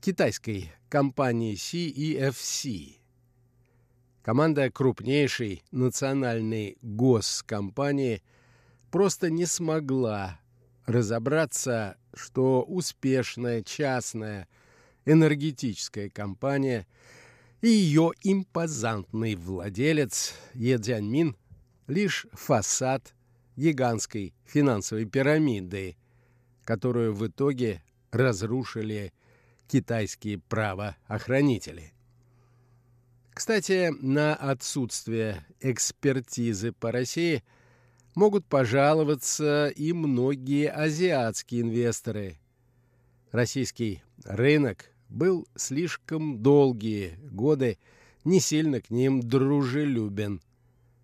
[0.00, 2.96] китайской компании CEFC.
[4.22, 8.22] Команда крупнейшей национальной госкомпании
[8.90, 10.40] просто не смогла
[10.86, 14.48] разобраться, что успешная частная
[15.06, 16.86] энергетическая компания
[17.62, 21.36] и ее импозантный владелец Е Цзяньмин
[21.86, 23.14] лишь фасад
[23.56, 25.96] гигантской финансовой пирамиды,
[26.70, 29.12] которую в итоге разрушили
[29.66, 31.92] китайские правоохранители.
[33.34, 37.42] Кстати, на отсутствие экспертизы по России
[38.14, 42.38] могут пожаловаться и многие азиатские инвесторы.
[43.32, 47.78] Российский рынок был слишком долгие годы
[48.22, 50.40] не сильно к ним дружелюбен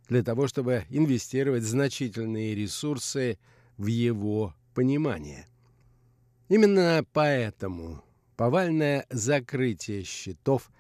[0.09, 3.37] для того, чтобы инвестировать значительные ресурсы
[3.77, 5.49] в его понимание.
[6.49, 8.05] Именно поэтому
[8.37, 10.71] повальное закрытие счетов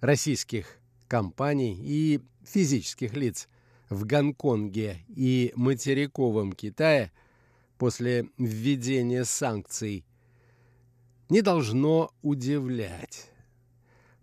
[0.00, 3.48] российских компаний и физических лиц
[3.88, 7.10] в Гонконге и материковом Китае
[7.76, 10.04] после введения санкций
[11.28, 13.28] не должно удивлять.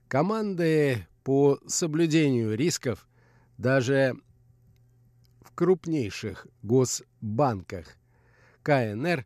[0.07, 3.07] Команды по соблюдению рисков
[3.57, 4.15] даже
[5.41, 7.97] в крупнейших госбанках
[8.61, 9.25] КНР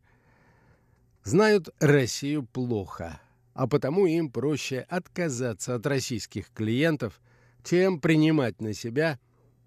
[1.27, 3.19] знают Россию плохо,
[3.53, 7.19] а потому им проще отказаться от российских клиентов,
[7.63, 9.19] чем принимать на себя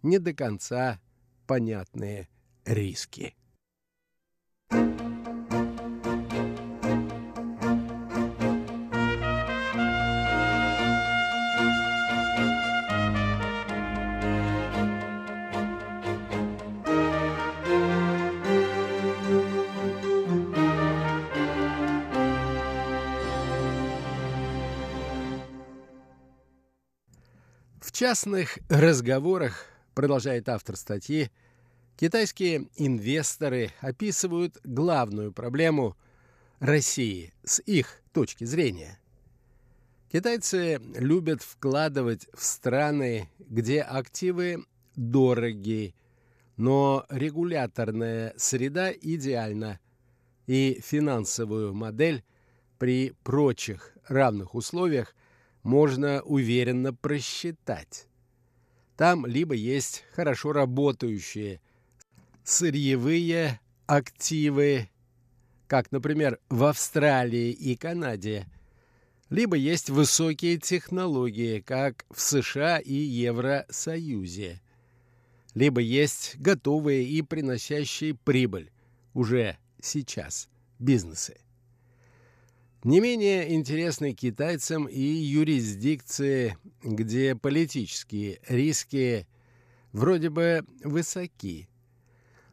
[0.02, 0.98] не до конца
[1.46, 2.28] понятные
[2.64, 3.34] риски.
[28.00, 31.30] Частных разговорах, продолжает автор статьи,
[31.98, 35.98] китайские инвесторы описывают главную проблему
[36.60, 38.98] России с их точки зрения.
[40.10, 44.64] Китайцы любят вкладывать в страны, где активы
[44.96, 45.94] дороги,
[46.56, 49.78] но регуляторная среда идеальна,
[50.46, 52.24] и финансовую модель
[52.78, 55.14] при прочих равных условиях
[55.62, 58.06] можно уверенно просчитать.
[58.96, 61.60] Там либо есть хорошо работающие
[62.44, 64.88] сырьевые активы,
[65.66, 68.46] как, например, в Австралии и Канаде,
[69.30, 74.60] либо есть высокие технологии, как в США и Евросоюзе,
[75.54, 78.70] либо есть готовые и приносящие прибыль
[79.14, 80.48] уже сейчас
[80.78, 81.38] бизнесы.
[82.82, 89.26] Не менее интересны китайцам и юрисдикции, где политические риски
[89.92, 91.68] вроде бы высоки,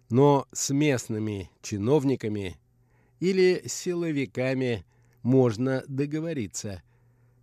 [0.09, 2.59] но с местными чиновниками
[3.21, 4.85] или силовиками
[5.23, 6.83] можно договориться,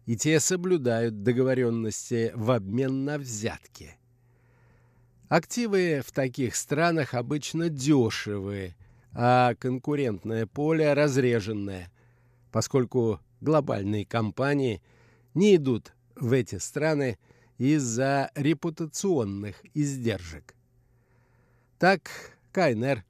[0.05, 3.97] и те соблюдают договоренности в обмен на взятки.
[5.29, 8.77] Активы в таких странах обычно дешевые,
[9.15, 11.91] а конкурентное поле разреженное
[12.55, 14.81] поскольку глобальные компании
[15.35, 17.19] не идут в эти страны
[17.59, 20.55] из-за репутационных издержек.
[21.81, 22.09] Так
[22.53, 23.05] КНР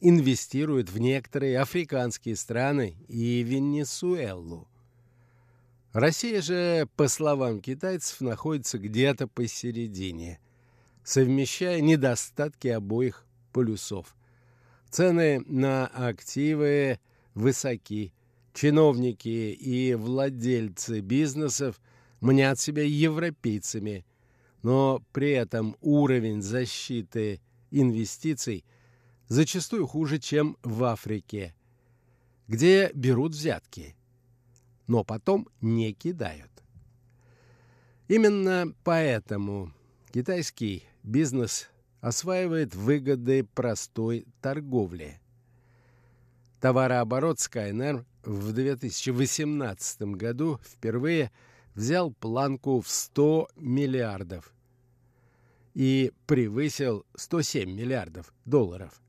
[0.00, 4.66] инвестирует в некоторые африканские страны и Венесуэлу.
[5.92, 10.40] Россия же, по словам китайцев, находится где-то посередине,
[11.04, 14.16] совмещая недостатки обоих полюсов.
[14.88, 16.98] Цены на активы
[17.34, 18.14] высоки,
[18.56, 21.78] Чиновники и владельцы бизнесов
[22.22, 24.06] мнят себя европейцами,
[24.62, 28.64] но при этом уровень защиты инвестиций
[29.28, 31.54] зачастую хуже, чем в Африке,
[32.48, 33.94] где берут взятки,
[34.86, 36.64] но потом не кидают.
[38.08, 39.70] Именно поэтому
[40.10, 41.68] китайский бизнес
[42.00, 45.20] осваивает выгоды простой торговли.
[46.60, 51.30] Товарооборот Skyner в 2018 году впервые
[51.74, 54.52] взял планку в 100 миллиардов
[55.74, 59.02] и превысил 107 миллиардов долларов,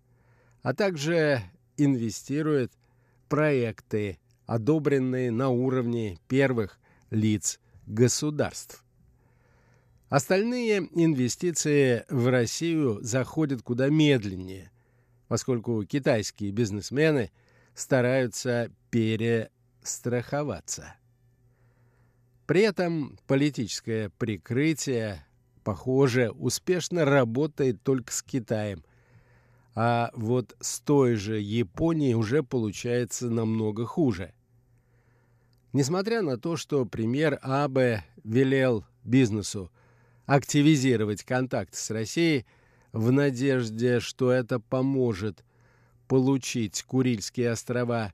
[0.61, 1.41] а также
[1.77, 2.73] инвестирует
[3.29, 6.79] проекты, одобренные на уровне первых
[7.09, 8.83] лиц государств.
[10.09, 14.71] Остальные инвестиции в Россию заходят куда медленнее,
[15.27, 17.31] поскольку китайские бизнесмены–
[17.77, 20.95] стараются перестраховаться.
[22.47, 25.23] При этом политическое прикрытие,
[25.63, 28.83] похоже, успешно работает только с Китаем,
[29.75, 34.33] а вот с той же Японией уже получается намного хуже.
[35.71, 39.71] Несмотря на то, что премьер Абе велел бизнесу
[40.25, 42.47] активизировать контакт с Россией
[42.97, 45.45] в надежде, что это поможет
[46.07, 48.11] получить Курильские острова,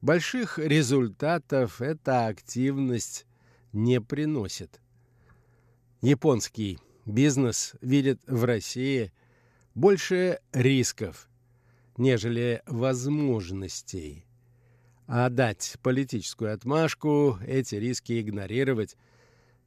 [0.00, 3.26] больших результатов эта активность
[3.72, 4.80] не приносит.
[6.00, 9.12] Японский бизнес видит в России
[9.74, 11.28] больше рисков,
[11.98, 14.24] нежели возможностей.
[15.06, 18.96] А дать политическую отмашку, эти риски игнорировать,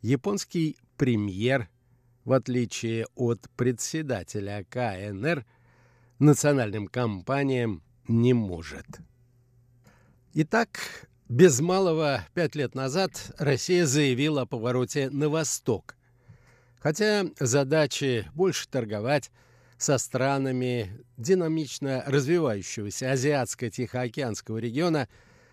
[0.01, 1.69] японский премьер,
[2.26, 5.45] в отличие от председателя КНР,
[6.19, 8.86] национальным компаниям не может.
[10.34, 15.95] Итак, без малого пять лет назад Россия заявила о повороте на восток.
[16.80, 19.32] Хотя задачи больше торговать
[19.78, 25.07] со странами динамично развивающегося Азиатско-Тихоокеанского региона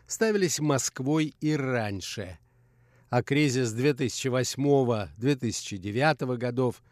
[0.07, 2.39] ставились Москвой и раньше.
[3.13, 6.83] А кризис 2008-2009 годов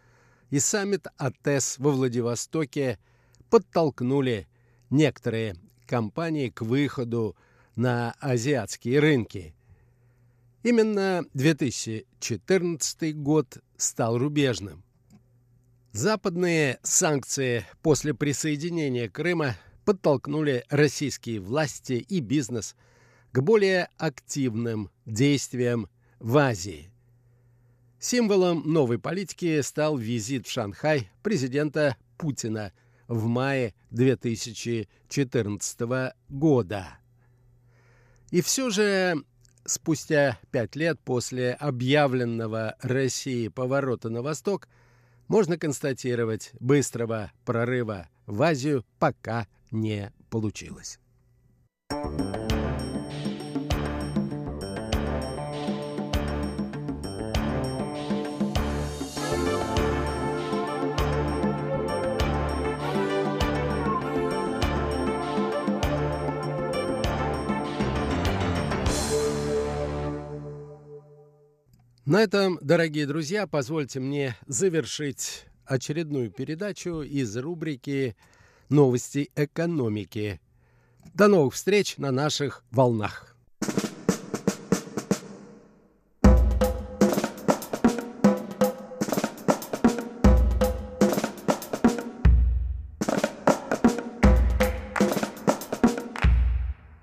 [0.50, 2.98] и саммит АТЭС во Владивостоке
[3.48, 4.46] подтолкнули
[4.90, 5.56] некоторые
[5.86, 7.34] компании к выходу
[7.74, 9.54] на азиатские рынки.
[10.62, 14.84] Именно 2014 год стал рубежным.
[15.92, 19.56] Западные санкции после присоединения Крыма
[19.86, 22.76] подтолкнули российские власти и бизнес
[23.32, 25.88] к более активным действиям
[26.20, 26.90] в Азии.
[27.98, 32.72] Символом новой политики стал визит в Шанхай президента Путина
[33.08, 35.80] в мае 2014
[36.28, 36.86] года.
[38.30, 39.24] И все же
[39.64, 44.68] спустя пять лет после объявленного России поворота на восток
[45.28, 50.98] можно констатировать, быстрого прорыва в Азию пока не получилось.
[72.10, 78.16] На этом, дорогие друзья, позвольте мне завершить очередную передачу из рубрики
[78.68, 80.40] «Новости экономики».
[81.14, 83.36] До новых встреч на наших волнах.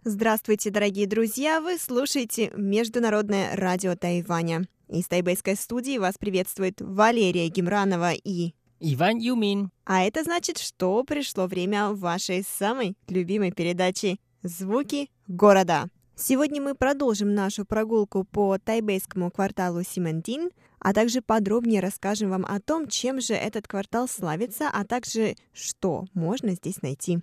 [0.04, 1.62] Здравствуйте, дорогие друзья!
[1.62, 4.68] Вы слушаете Международное радио Тайваня.
[4.90, 9.70] Из тайбэйской студии вас приветствует Валерия Гимранова и Иван Юмин.
[9.86, 15.90] А это значит, что пришло время вашей самой любимой передачи «Звуки города».
[16.16, 22.60] Сегодня мы продолжим нашу прогулку по тайбэйскому кварталу Симентин, а также подробнее расскажем вам о
[22.62, 27.20] том, чем же этот квартал славится, а также что можно здесь найти.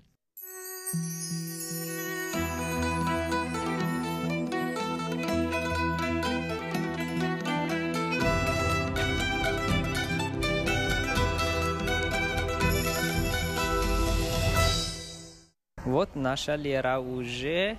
[15.94, 17.78] Вот наша Лера уже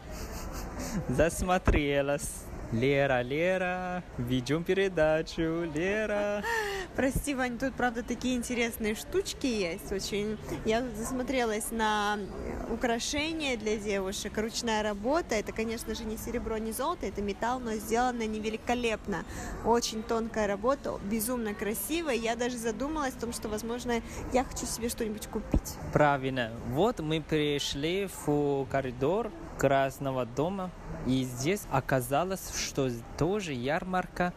[1.10, 2.46] засмотрелась.
[2.72, 6.44] Лера, Лера, ведем передачу, Лера.
[6.96, 10.38] Прости, Вань, тут, правда, такие интересные штучки есть очень.
[10.66, 12.18] Я тут засмотрелась на
[12.70, 15.36] украшения для девушек, ручная работа.
[15.36, 19.26] Это, конечно же, не серебро, не золото, это металл, но сделано невеликолепно.
[19.66, 22.16] Очень тонкая работа, безумно красивая.
[22.16, 24.02] Я даже задумалась о том, что, возможно,
[24.34, 25.76] я хочу себе что-нибудь купить.
[25.94, 26.52] Правильно.
[26.70, 30.72] Вот мы пришли в коридор Красного дома,
[31.08, 34.34] и здесь оказалось, что тоже ярмарка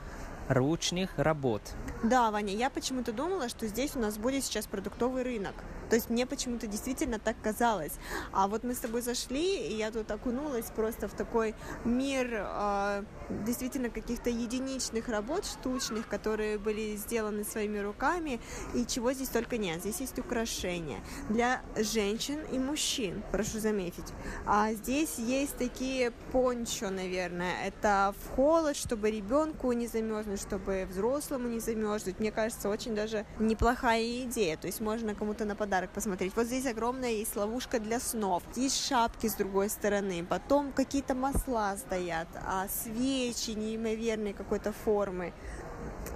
[0.49, 1.63] ручных работ.
[2.03, 5.55] Да, Ваня, я почему-то думала, что здесь у нас будет сейчас продуктовый рынок.
[5.91, 7.93] То есть мне почему-то действительно так казалось.
[8.33, 11.55] А вот мы с тобой зашли, и я тут окунулась просто в такой
[11.85, 13.05] мир э,
[13.47, 18.41] действительно каких-то единичных работ штучных, которые были сделаны своими руками,
[18.75, 19.81] и чего здесь только нет.
[19.81, 24.13] Здесь есть украшения для женщин и мужчин, прошу заметить.
[24.47, 27.55] А здесь есть такие пончо, наверное.
[27.65, 32.19] Это в холод, чтобы ребенку не замерзнуть, чтобы взрослому не замерзнуть.
[32.19, 34.57] Мне кажется, очень даже неплохая идея.
[34.57, 36.35] То есть можно кому-то нападать подарок посмотреть.
[36.35, 38.43] Вот здесь огромная есть ловушка для снов.
[38.53, 40.25] Здесь шапки с другой стороны.
[40.25, 45.33] Потом какие-то масла стоят, а свечи неимоверной какой-то формы.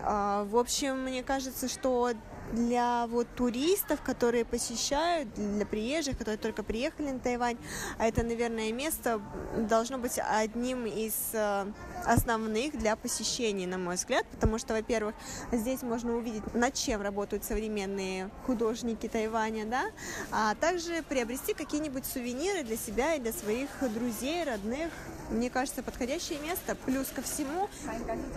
[0.05, 2.13] А, в общем, мне кажется, что
[2.53, 7.57] для вот туристов, которые посещают, для приезжих, которые только приехали на Тайвань,
[7.99, 9.21] это, наверное, место
[9.57, 11.67] должно быть одним из э,
[12.05, 15.15] основных для посещения, на мой взгляд, потому что, во-первых,
[15.51, 19.85] здесь можно увидеть, над чем работают современные художники Тайваня, да,
[20.31, 24.91] а также приобрести какие-нибудь сувениры для себя и для своих друзей, родных.
[25.33, 26.77] Мне кажется, подходящее место.
[26.85, 27.69] Плюс ко всему,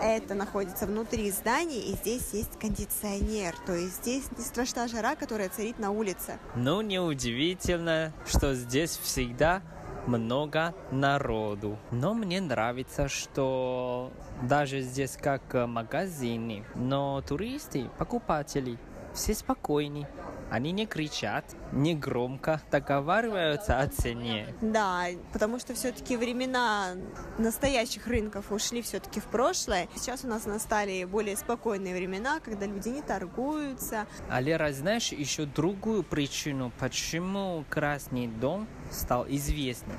[0.01, 5.49] это находится внутри здания, и здесь есть кондиционер, то есть здесь не страшна жара, которая
[5.49, 6.39] царит на улице.
[6.55, 9.61] Ну, неудивительно, что здесь всегда
[10.07, 11.77] много народу.
[11.91, 14.11] Но мне нравится, что
[14.43, 18.77] даже здесь как магазины, но туристы, покупатели,
[19.13, 20.07] все спокойны.
[20.49, 24.53] Они не кричат, не громко договариваются о цене.
[24.61, 26.93] Да, потому что все-таки времена
[27.37, 29.87] настоящих рынков ушли все-таки в прошлое.
[29.95, 34.05] Сейчас у нас настали более спокойные времена, когда люди не торгуются.
[34.29, 39.97] А Лера, знаешь еще другую причину, почему Красный дом стал известным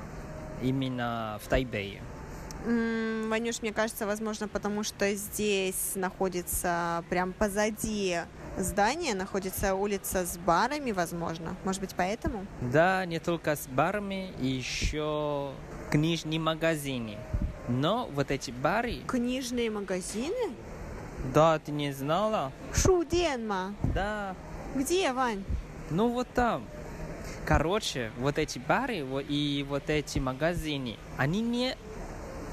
[0.61, 2.01] именно в Тайбэе?
[2.65, 8.19] Ванюш, мне кажется, возможно, потому что здесь находится прям позади
[8.57, 11.55] здания, находится улица с барами, возможно.
[11.63, 12.45] Может быть, поэтому?
[12.61, 15.51] Да, не только с барами, еще
[15.91, 17.17] книжные магазины.
[17.67, 20.51] Но вот эти бары, Книжные магазины?
[21.33, 22.51] да, ты не знала?
[22.73, 23.73] Шуденма.
[23.93, 24.35] Да,
[24.75, 25.43] Где, Вань?
[25.89, 26.63] ну вот там.
[27.45, 31.75] Короче, вот эти бары и вот эти магазины, они не,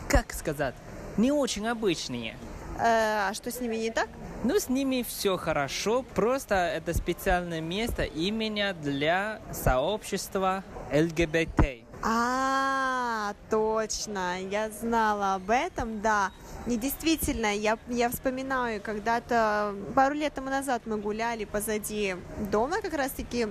[0.09, 0.75] как сказать,
[1.17, 2.37] не очень обычные.
[2.79, 4.09] Э, а что с ними не так?
[4.47, 11.87] Ну, с ними все хорошо, просто это специальное место именно для сообщества ЛГБТ.
[12.03, 16.31] А, точно, я знала об этом, да.
[16.67, 22.17] И действительно, я, я вспоминаю, когда-то пару лет тому назад мы гуляли позади
[22.53, 23.49] дома, как раз-таки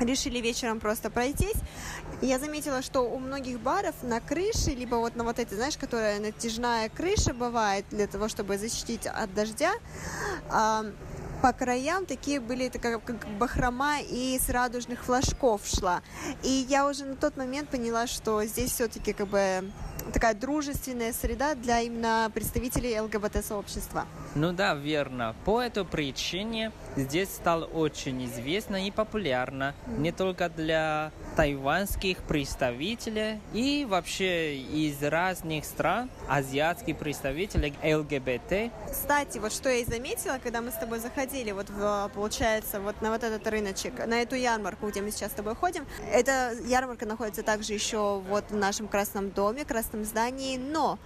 [0.00, 1.56] решили вечером просто пройтись.
[2.20, 5.76] И я заметила, что у многих баров на крыше, либо вот на вот этой, знаешь,
[5.76, 9.72] которая натяжная крыша бывает для того, чтобы защитить от дождя,
[10.48, 10.84] а,
[11.42, 16.00] по краям такие были такая, как бахрома из радужных флажков шла.
[16.44, 19.72] И я уже на тот момент поняла, что здесь все-таки как бы
[20.12, 24.06] такая дружественная среда для именно представителей ЛГБТ-сообщества.
[24.34, 25.34] Ну да, верно.
[25.44, 33.86] По этой причине здесь стало очень известно и популярно не только для тайванских представителей и
[33.88, 38.72] вообще из разных стран, азиатских представителей ЛГБТ.
[38.90, 43.00] Кстати, вот что я и заметила, когда мы с тобой заходили, вот в, получается, вот
[43.02, 45.86] на вот этот рыночек, на эту ярмарку, где мы сейчас с тобой ходим.
[46.10, 50.98] Эта ярмарка находится также еще вот в нашем красном доме, красном здании, но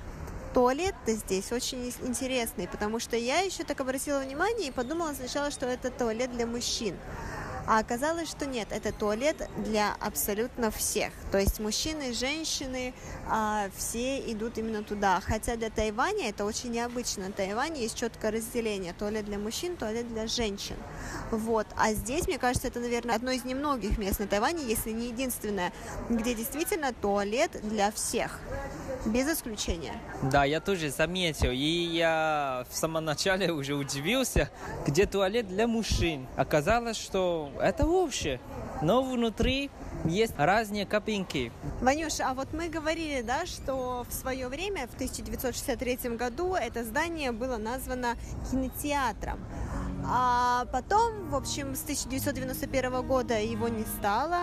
[0.55, 5.66] туалет здесь очень интересный, потому что я еще так обратила внимание и подумала сначала, что
[5.66, 6.97] это туалет для мужчин.
[7.67, 11.12] А оказалось, что нет, это туалет для абсолютно всех.
[11.33, 12.95] То есть мужчины, женщины,
[13.29, 15.21] а, все идут именно туда.
[15.21, 17.27] Хотя для Тайваня это очень необычно.
[17.27, 18.93] На Тайване есть четкое разделение.
[18.93, 20.77] Туалет для мужчин, туалет для женщин.
[21.33, 21.67] Вот.
[21.77, 25.73] А здесь, мне кажется, это, наверное, одно из немногих мест на Тайване, если не единственное,
[26.09, 28.39] где действительно туалет для всех.
[29.05, 29.95] Без исключения.
[30.23, 34.51] Да, я тоже заметил, и я в самом начале уже удивился,
[34.87, 36.27] где туалет для мужчин.
[36.37, 38.41] Оказалось, что это общее,
[38.83, 39.71] но внутри
[40.05, 41.53] есть разные кабинки.
[41.81, 47.33] Ванюш, а вот мы говорили, да, что в свое время, в 1963 году, это здание
[47.33, 48.17] было названо
[48.51, 49.39] кинотеатром.
[50.09, 54.39] А потом, в общем, с 1991 года его не стало.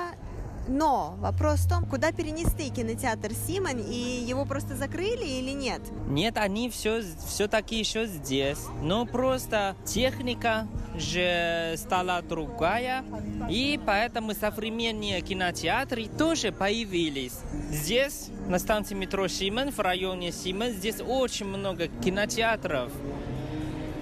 [0.67, 5.81] Но вопрос в том, куда перенесли кинотеатр Симон, и его просто закрыли или нет?
[6.07, 8.59] Нет, они все, все таки еще здесь.
[8.81, 13.03] Но просто техника же стала другая,
[13.49, 17.39] и поэтому современные кинотеатры тоже появились.
[17.69, 22.91] Здесь, на станции метро Симон, в районе Симон, здесь очень много кинотеатров.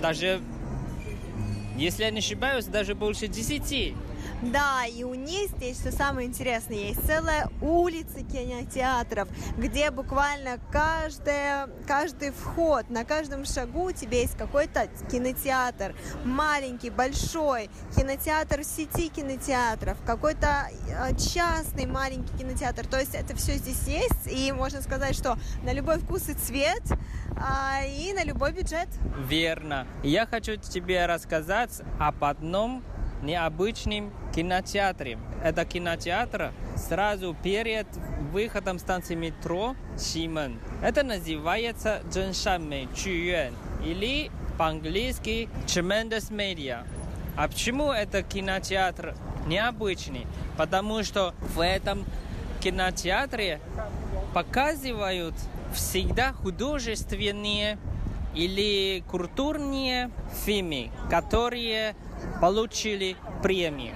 [0.02, 0.42] Даже,
[1.78, 3.96] если я не ошибаюсь, даже больше десяти.
[4.42, 11.70] Да, и у них здесь, что самое интересное, есть целая улица кинотеатров, где буквально каждая,
[11.88, 15.96] каждый вход, на каждом шагу у тебя есть какой-то кинотеатр.
[16.26, 22.88] Маленький, большой, кинотеатр в сети кинотеатров, какой-то э, частный маленький кинотеатр.
[22.88, 26.84] То есть это все здесь есть, и можно сказать, что на любой вкус и цвет,
[27.38, 28.88] а, и на любой бюджет.
[29.28, 29.88] Верно.
[30.04, 32.84] Я хочу тебе рассказать об одном
[33.22, 35.18] необычном кинотеатре.
[35.44, 37.88] Это кинотеатр сразу перед
[38.32, 40.60] выходом станции метро Симон.
[40.82, 43.54] Это называется Дженшанмэй Чуюэн
[43.86, 46.86] или по-английски Tremendous Media.
[47.36, 49.16] А почему это кинотеатр
[49.48, 50.28] необычный?
[50.58, 52.06] Потому что в этом
[52.60, 53.60] кинотеатре
[54.34, 55.34] показывают
[55.74, 57.78] всегда художественные
[58.36, 60.12] или культурные
[60.46, 61.96] фильмы, которые
[62.40, 63.96] получили премию.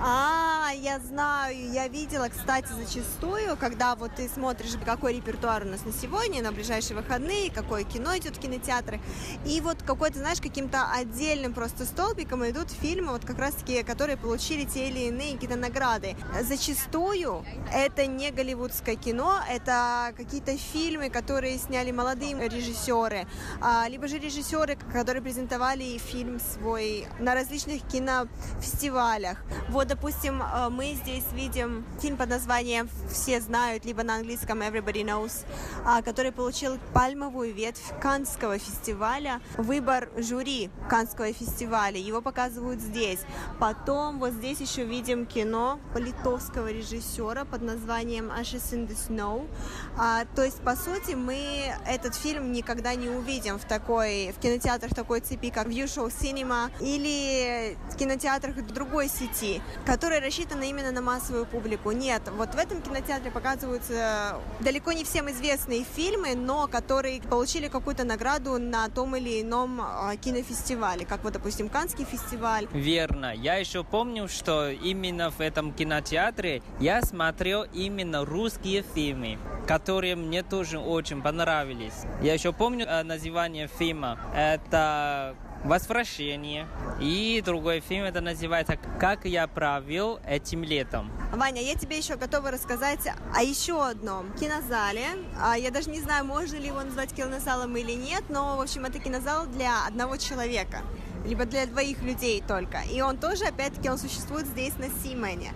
[0.00, 5.84] А, я знаю, я видела, кстати, зачастую, когда вот ты смотришь, какой репертуар у нас
[5.84, 9.00] на сегодня, на ближайшие выходные, какое кино идет в кинотеатры,
[9.46, 14.64] и вот какой-то, знаешь, каким-то отдельным просто столбиком идут фильмы, вот как раз-таки, которые получили
[14.64, 16.16] те или иные какие-то награды.
[16.42, 23.26] Зачастую это не голливудское кино, это какие-то фильмы, которые сняли молодые режиссеры,
[23.60, 29.38] а, либо же режиссеры, которые презентовали фильм свой на различных кинофестивалях.
[29.68, 35.04] Вот, допустим, э, мы здесь видим фильм под названием «Все знают», либо на английском «Everybody
[35.04, 35.44] Knows»,
[35.84, 39.40] а, который получил пальмовую ветвь Канского фестиваля.
[39.56, 41.98] Выбор жюри Канского фестиваля.
[41.98, 43.20] Его показывают здесь.
[43.58, 49.48] Потом вот здесь еще видим кино литовского режиссера под названием «Ashes in the Snow».
[49.96, 54.94] А, то есть, по сути, мы этот фильм никогда не увидим в такой, в кинотеатрах
[54.94, 61.00] такой цепи, как View Show Cinema или в кинотеатрах другой сети которые рассчитаны именно на
[61.00, 61.90] массовую публику.
[61.92, 68.04] Нет, вот в этом кинотеатре показываются далеко не всем известные фильмы, но которые получили какую-то
[68.04, 72.66] награду на том или ином а, кинофестивале, как вот, допустим, Канский фестиваль.
[72.72, 73.34] Верно.
[73.34, 80.42] Я еще помню, что именно в этом кинотеатре я смотрел именно русские фильмы, которые мне
[80.42, 82.04] тоже очень понравились.
[82.22, 84.18] Я еще помню э, название фильма.
[84.34, 86.68] Это «Возвращение».
[87.00, 91.10] И другой фильм, это называется «Как я провел этим летом».
[91.32, 93.00] Ваня, я тебе еще готова рассказать
[93.34, 95.06] о еще одном кинозале.
[95.40, 98.84] А, я даже не знаю, можно ли его назвать кинозалом или нет, но, в общем,
[98.84, 100.82] это кинозал для одного человека
[101.24, 102.82] либо для двоих людей только.
[102.90, 105.52] И он тоже, опять-таки, он существует здесь, на Симене.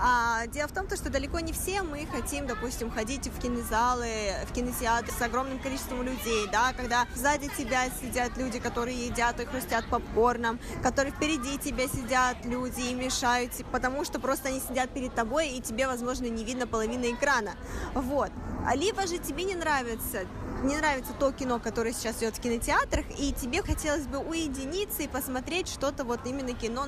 [0.00, 4.08] А, дело в том, что далеко не все мы хотим, допустим, ходить в кинозалы,
[4.48, 9.44] в кинотеатр с огромным количеством людей, да, когда сзади тебя сидят люди, которые едят и
[9.44, 15.14] хрустят попкорном, которые впереди тебя сидят люди и мешают, потому что просто они сидят перед
[15.14, 17.52] тобой, и тебе, возможно, не видно половины экрана.
[17.94, 18.30] Вот.
[18.66, 20.26] А либо же тебе не нравится
[20.62, 25.08] не нравится то кино, которое сейчас идет в кинотеатрах, и тебе хотелось бы уединиться и
[25.12, 26.86] посмотреть что-то вот именно кино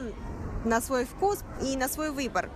[0.65, 2.51] на свой вкус и на свой выбор.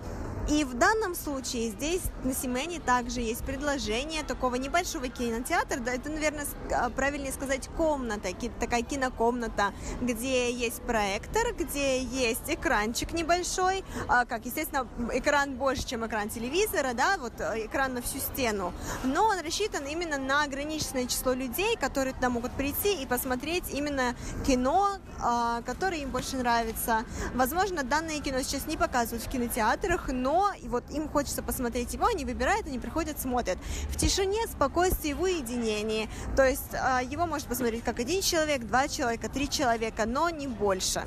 [0.49, 6.09] И в данном случае здесь на Симене также есть предложение такого небольшого кинотеатра, да, это,
[6.09, 14.23] наверное, а, правильнее сказать комната, такая кинокомната, где есть проектор, где есть экранчик небольшой, а,
[14.23, 18.71] как, естественно, экран больше, чем экран телевизора, да, вот э, экран на всю стену,
[19.03, 24.15] но он рассчитан именно на ограниченное число людей, которые туда могут прийти и посмотреть именно
[24.45, 27.03] кино, а, которое им больше нравится.
[27.33, 32.05] Возможно, данное кино сейчас не показывают в кинотеатрах, но и вот им хочется посмотреть его,
[32.07, 33.57] они выбирают, они приходят, смотрят.
[33.89, 36.09] В тишине, спокойствии, в уединении.
[36.35, 40.47] То есть а, его может посмотреть как один человек, два человека, три человека, но не
[40.47, 41.03] больше.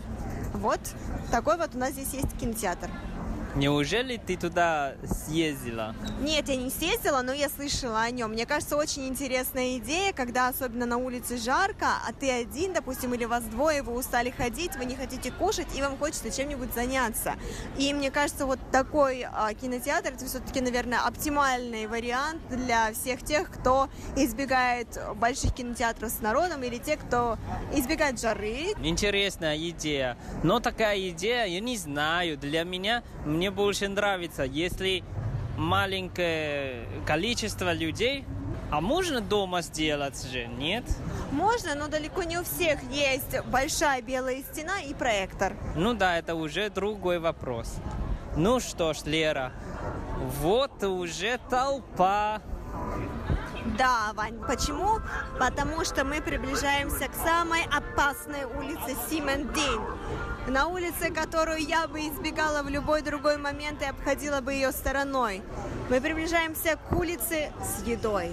[0.54, 0.80] Вот
[1.30, 2.90] такой вот у нас здесь есть кинотеатр.
[3.56, 5.94] Неужели ты туда съездила?
[6.20, 8.30] Нет, я не съездила, но я слышала о нем.
[8.30, 13.24] Мне кажется, очень интересная идея, когда особенно на улице жарко, а ты один, допустим, или
[13.24, 17.34] вас двое, вы устали ходить, вы не хотите кушать, и вам хочется чем-нибудь заняться.
[17.76, 23.50] И мне кажется, вот такой а, кинотеатр, это все-таки, наверное, оптимальный вариант для всех тех,
[23.50, 27.36] кто избегает больших кинотеатров с народом, или те, кто
[27.74, 28.74] избегает жары.
[28.82, 30.16] Интересная идея.
[30.44, 33.02] Но такая идея, я не знаю, для меня
[33.40, 35.02] мне больше нравится, если
[35.56, 38.26] маленькое количество людей,
[38.70, 40.84] а можно дома сделать же, нет?
[41.32, 45.54] Можно, но далеко не у всех есть большая белая стена и проектор.
[45.74, 47.76] Ну да, это уже другой вопрос.
[48.36, 49.52] Ну что ж, Лера,
[50.42, 52.42] вот уже толпа.
[53.78, 54.38] Да, Вань.
[54.46, 55.00] Почему?
[55.38, 59.80] Потому что мы приближаемся к самой опасной улице Симендин.
[60.48, 65.42] На улице, которую я бы избегала в любой другой момент и обходила бы ее стороной.
[65.90, 68.32] Мы приближаемся к улице с едой.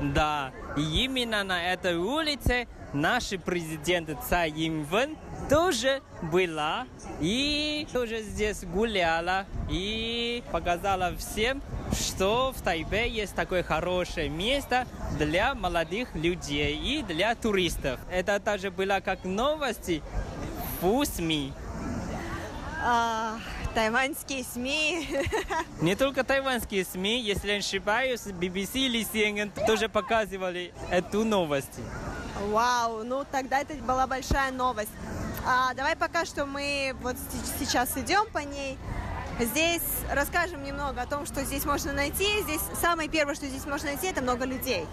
[0.00, 5.16] Да, именно на этой улице наш президент Цай Инвен
[5.48, 6.86] тоже была
[7.20, 11.62] и тоже здесь гуляла и показала всем,
[11.94, 14.86] что в Тайбе есть такое хорошее место
[15.18, 18.00] для молодых людей и для туристов.
[18.10, 20.02] Это также было как новости
[20.80, 21.52] в СМИ.
[22.84, 23.38] А,
[23.74, 25.08] тайваньские СМИ.
[25.80, 31.78] Не только тайваньские СМИ, если не ошибаюсь, BBC или CNN тоже показывали эту новость.
[32.48, 34.90] Вау, ну тогда это была большая новость.
[35.46, 37.16] А, давай пока что мы вот
[37.58, 38.76] сейчас идем по ней.
[39.40, 42.42] Здесь расскажем немного о том, что здесь можно найти.
[42.42, 44.86] Здесь самое первое, что здесь можно найти, это много людей.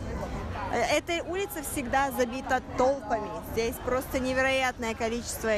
[0.72, 3.30] Эта улица всегда забита толпами.
[3.52, 5.50] Здесь просто невероятное количество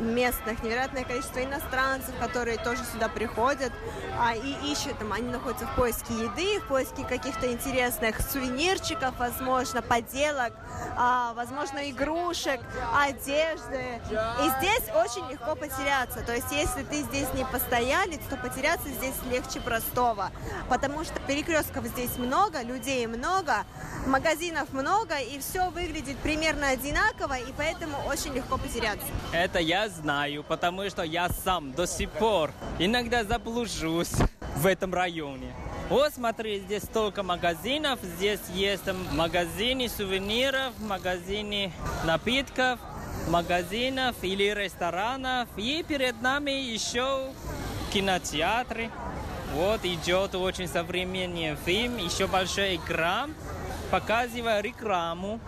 [0.00, 3.72] местных, невероятное количество иностранцев, которые тоже сюда приходят
[4.18, 9.82] а, и ищут, там, они находятся в поиске еды, в поиске каких-то интересных сувенирчиков, возможно,
[9.82, 10.52] поделок,
[10.96, 12.60] а, возможно, игрушек,
[12.92, 14.00] одежды.
[14.10, 16.20] И здесь очень легко потеряться.
[16.24, 20.30] То есть, если ты здесь не постоялец, то потеряться здесь легче простого.
[20.68, 23.64] Потому что перекрестков здесь много, людей много,
[24.54, 29.06] магазинов много, и все выглядит примерно одинаково, и поэтому очень легко потеряться.
[29.32, 34.12] Это я знаю, потому что я сам до сих пор иногда заблужусь
[34.56, 35.52] в этом районе.
[35.88, 37.98] Вот смотри, здесь столько магазинов.
[38.02, 41.72] Здесь есть магазины сувениров, магазины
[42.04, 42.78] напитков,
[43.28, 45.48] магазинов или ресторанов.
[45.56, 47.30] И перед нами еще
[47.92, 48.90] кинотеатры.
[49.54, 53.32] Вот идет очень современный фильм, еще большой экран,
[53.94, 55.38] показывая рекламу.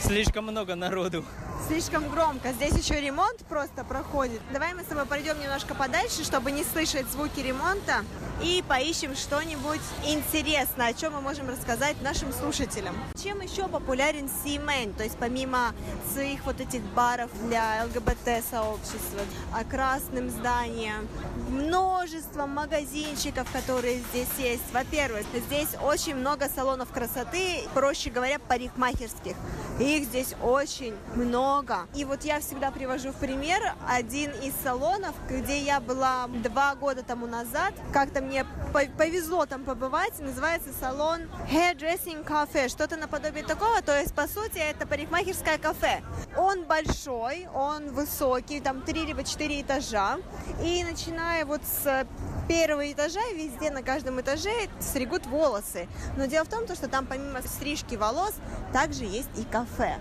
[0.00, 1.26] Слишком много народу
[1.66, 2.52] слишком громко.
[2.52, 4.40] Здесь еще ремонт просто проходит.
[4.52, 8.04] Давай мы с тобой пойдем немножко подальше, чтобы не слышать звуки ремонта
[8.42, 12.94] и поищем что-нибудь интересное, о чем мы можем рассказать нашим слушателям.
[13.22, 14.92] Чем еще популярен Симен?
[14.94, 15.74] То есть помимо
[16.12, 19.20] своих вот этих баров для ЛГБТ-сообщества,
[19.54, 21.08] а красным зданием,
[21.48, 24.72] множество магазинчиков, которые здесь есть.
[24.72, 29.36] Во-первых, здесь очень много салонов красоты, проще говоря, парикмахерских.
[29.78, 31.51] Их здесь очень много.
[31.94, 37.02] И вот я всегда привожу в пример один из салонов, где я была два года
[37.02, 37.74] тому назад.
[37.92, 40.18] Как-то мне повезло там побывать.
[40.18, 42.68] Называется салон Hairdressing Cafe.
[42.68, 43.82] Что-то наподобие такого.
[43.82, 46.02] То есть, по сути, это парикмахерское кафе.
[46.38, 50.18] Он большой, он высокий, там три либо четыре этажа.
[50.62, 52.06] И начиная вот с
[52.48, 55.86] первого этажа везде на каждом этаже стригут волосы.
[56.16, 58.32] Но дело в том, что там помимо стрижки волос
[58.72, 59.98] также есть и кафе.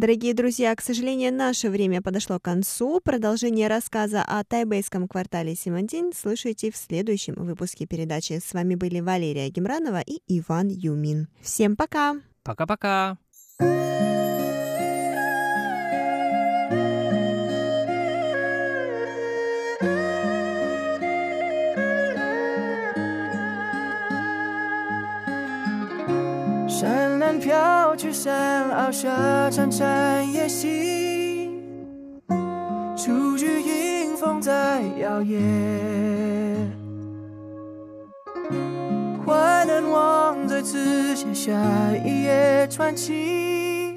[0.00, 3.02] Дорогие друзья, к сожалению, наше время подошло к концу.
[3.04, 8.40] Продолжение рассказа о тайбейском квартале Симонтин слушайте в следующем выпуске передачи.
[8.42, 11.28] С вами были Валерия Гемранова и Иван Юмин.
[11.42, 12.16] Всем пока!
[12.42, 13.18] Пока-пока!
[27.38, 29.08] 飘去山坳下，
[29.50, 31.62] 潺潺夜行，
[32.96, 35.38] 雏菊迎风在摇曳。
[39.26, 41.52] 还能望在此写下
[42.04, 43.94] 一页传奇，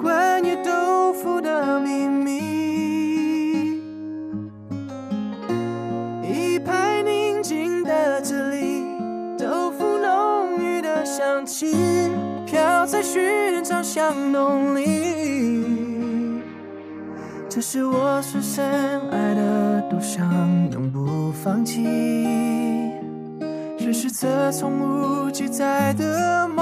[0.00, 2.69] 关于豆腐的秘密。
[11.60, 12.10] 心
[12.46, 16.42] 飘在寻常巷弄里，
[17.50, 18.64] 这是我所深
[19.10, 20.26] 爱的多想，
[20.72, 21.84] 永不放弃。
[23.78, 26.59] 只是这从无记载的梦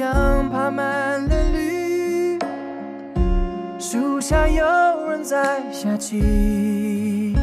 [0.00, 2.38] 像爬满了绿
[3.78, 4.64] 树下有
[5.10, 7.36] 人在下棋。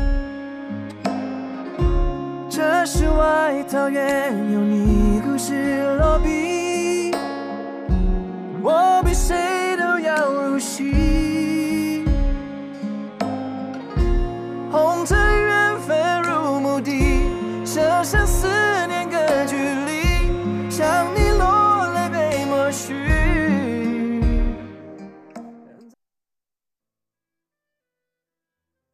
[2.49, 7.11] 这世外桃源有你故事落笔
[8.63, 9.56] 我比谁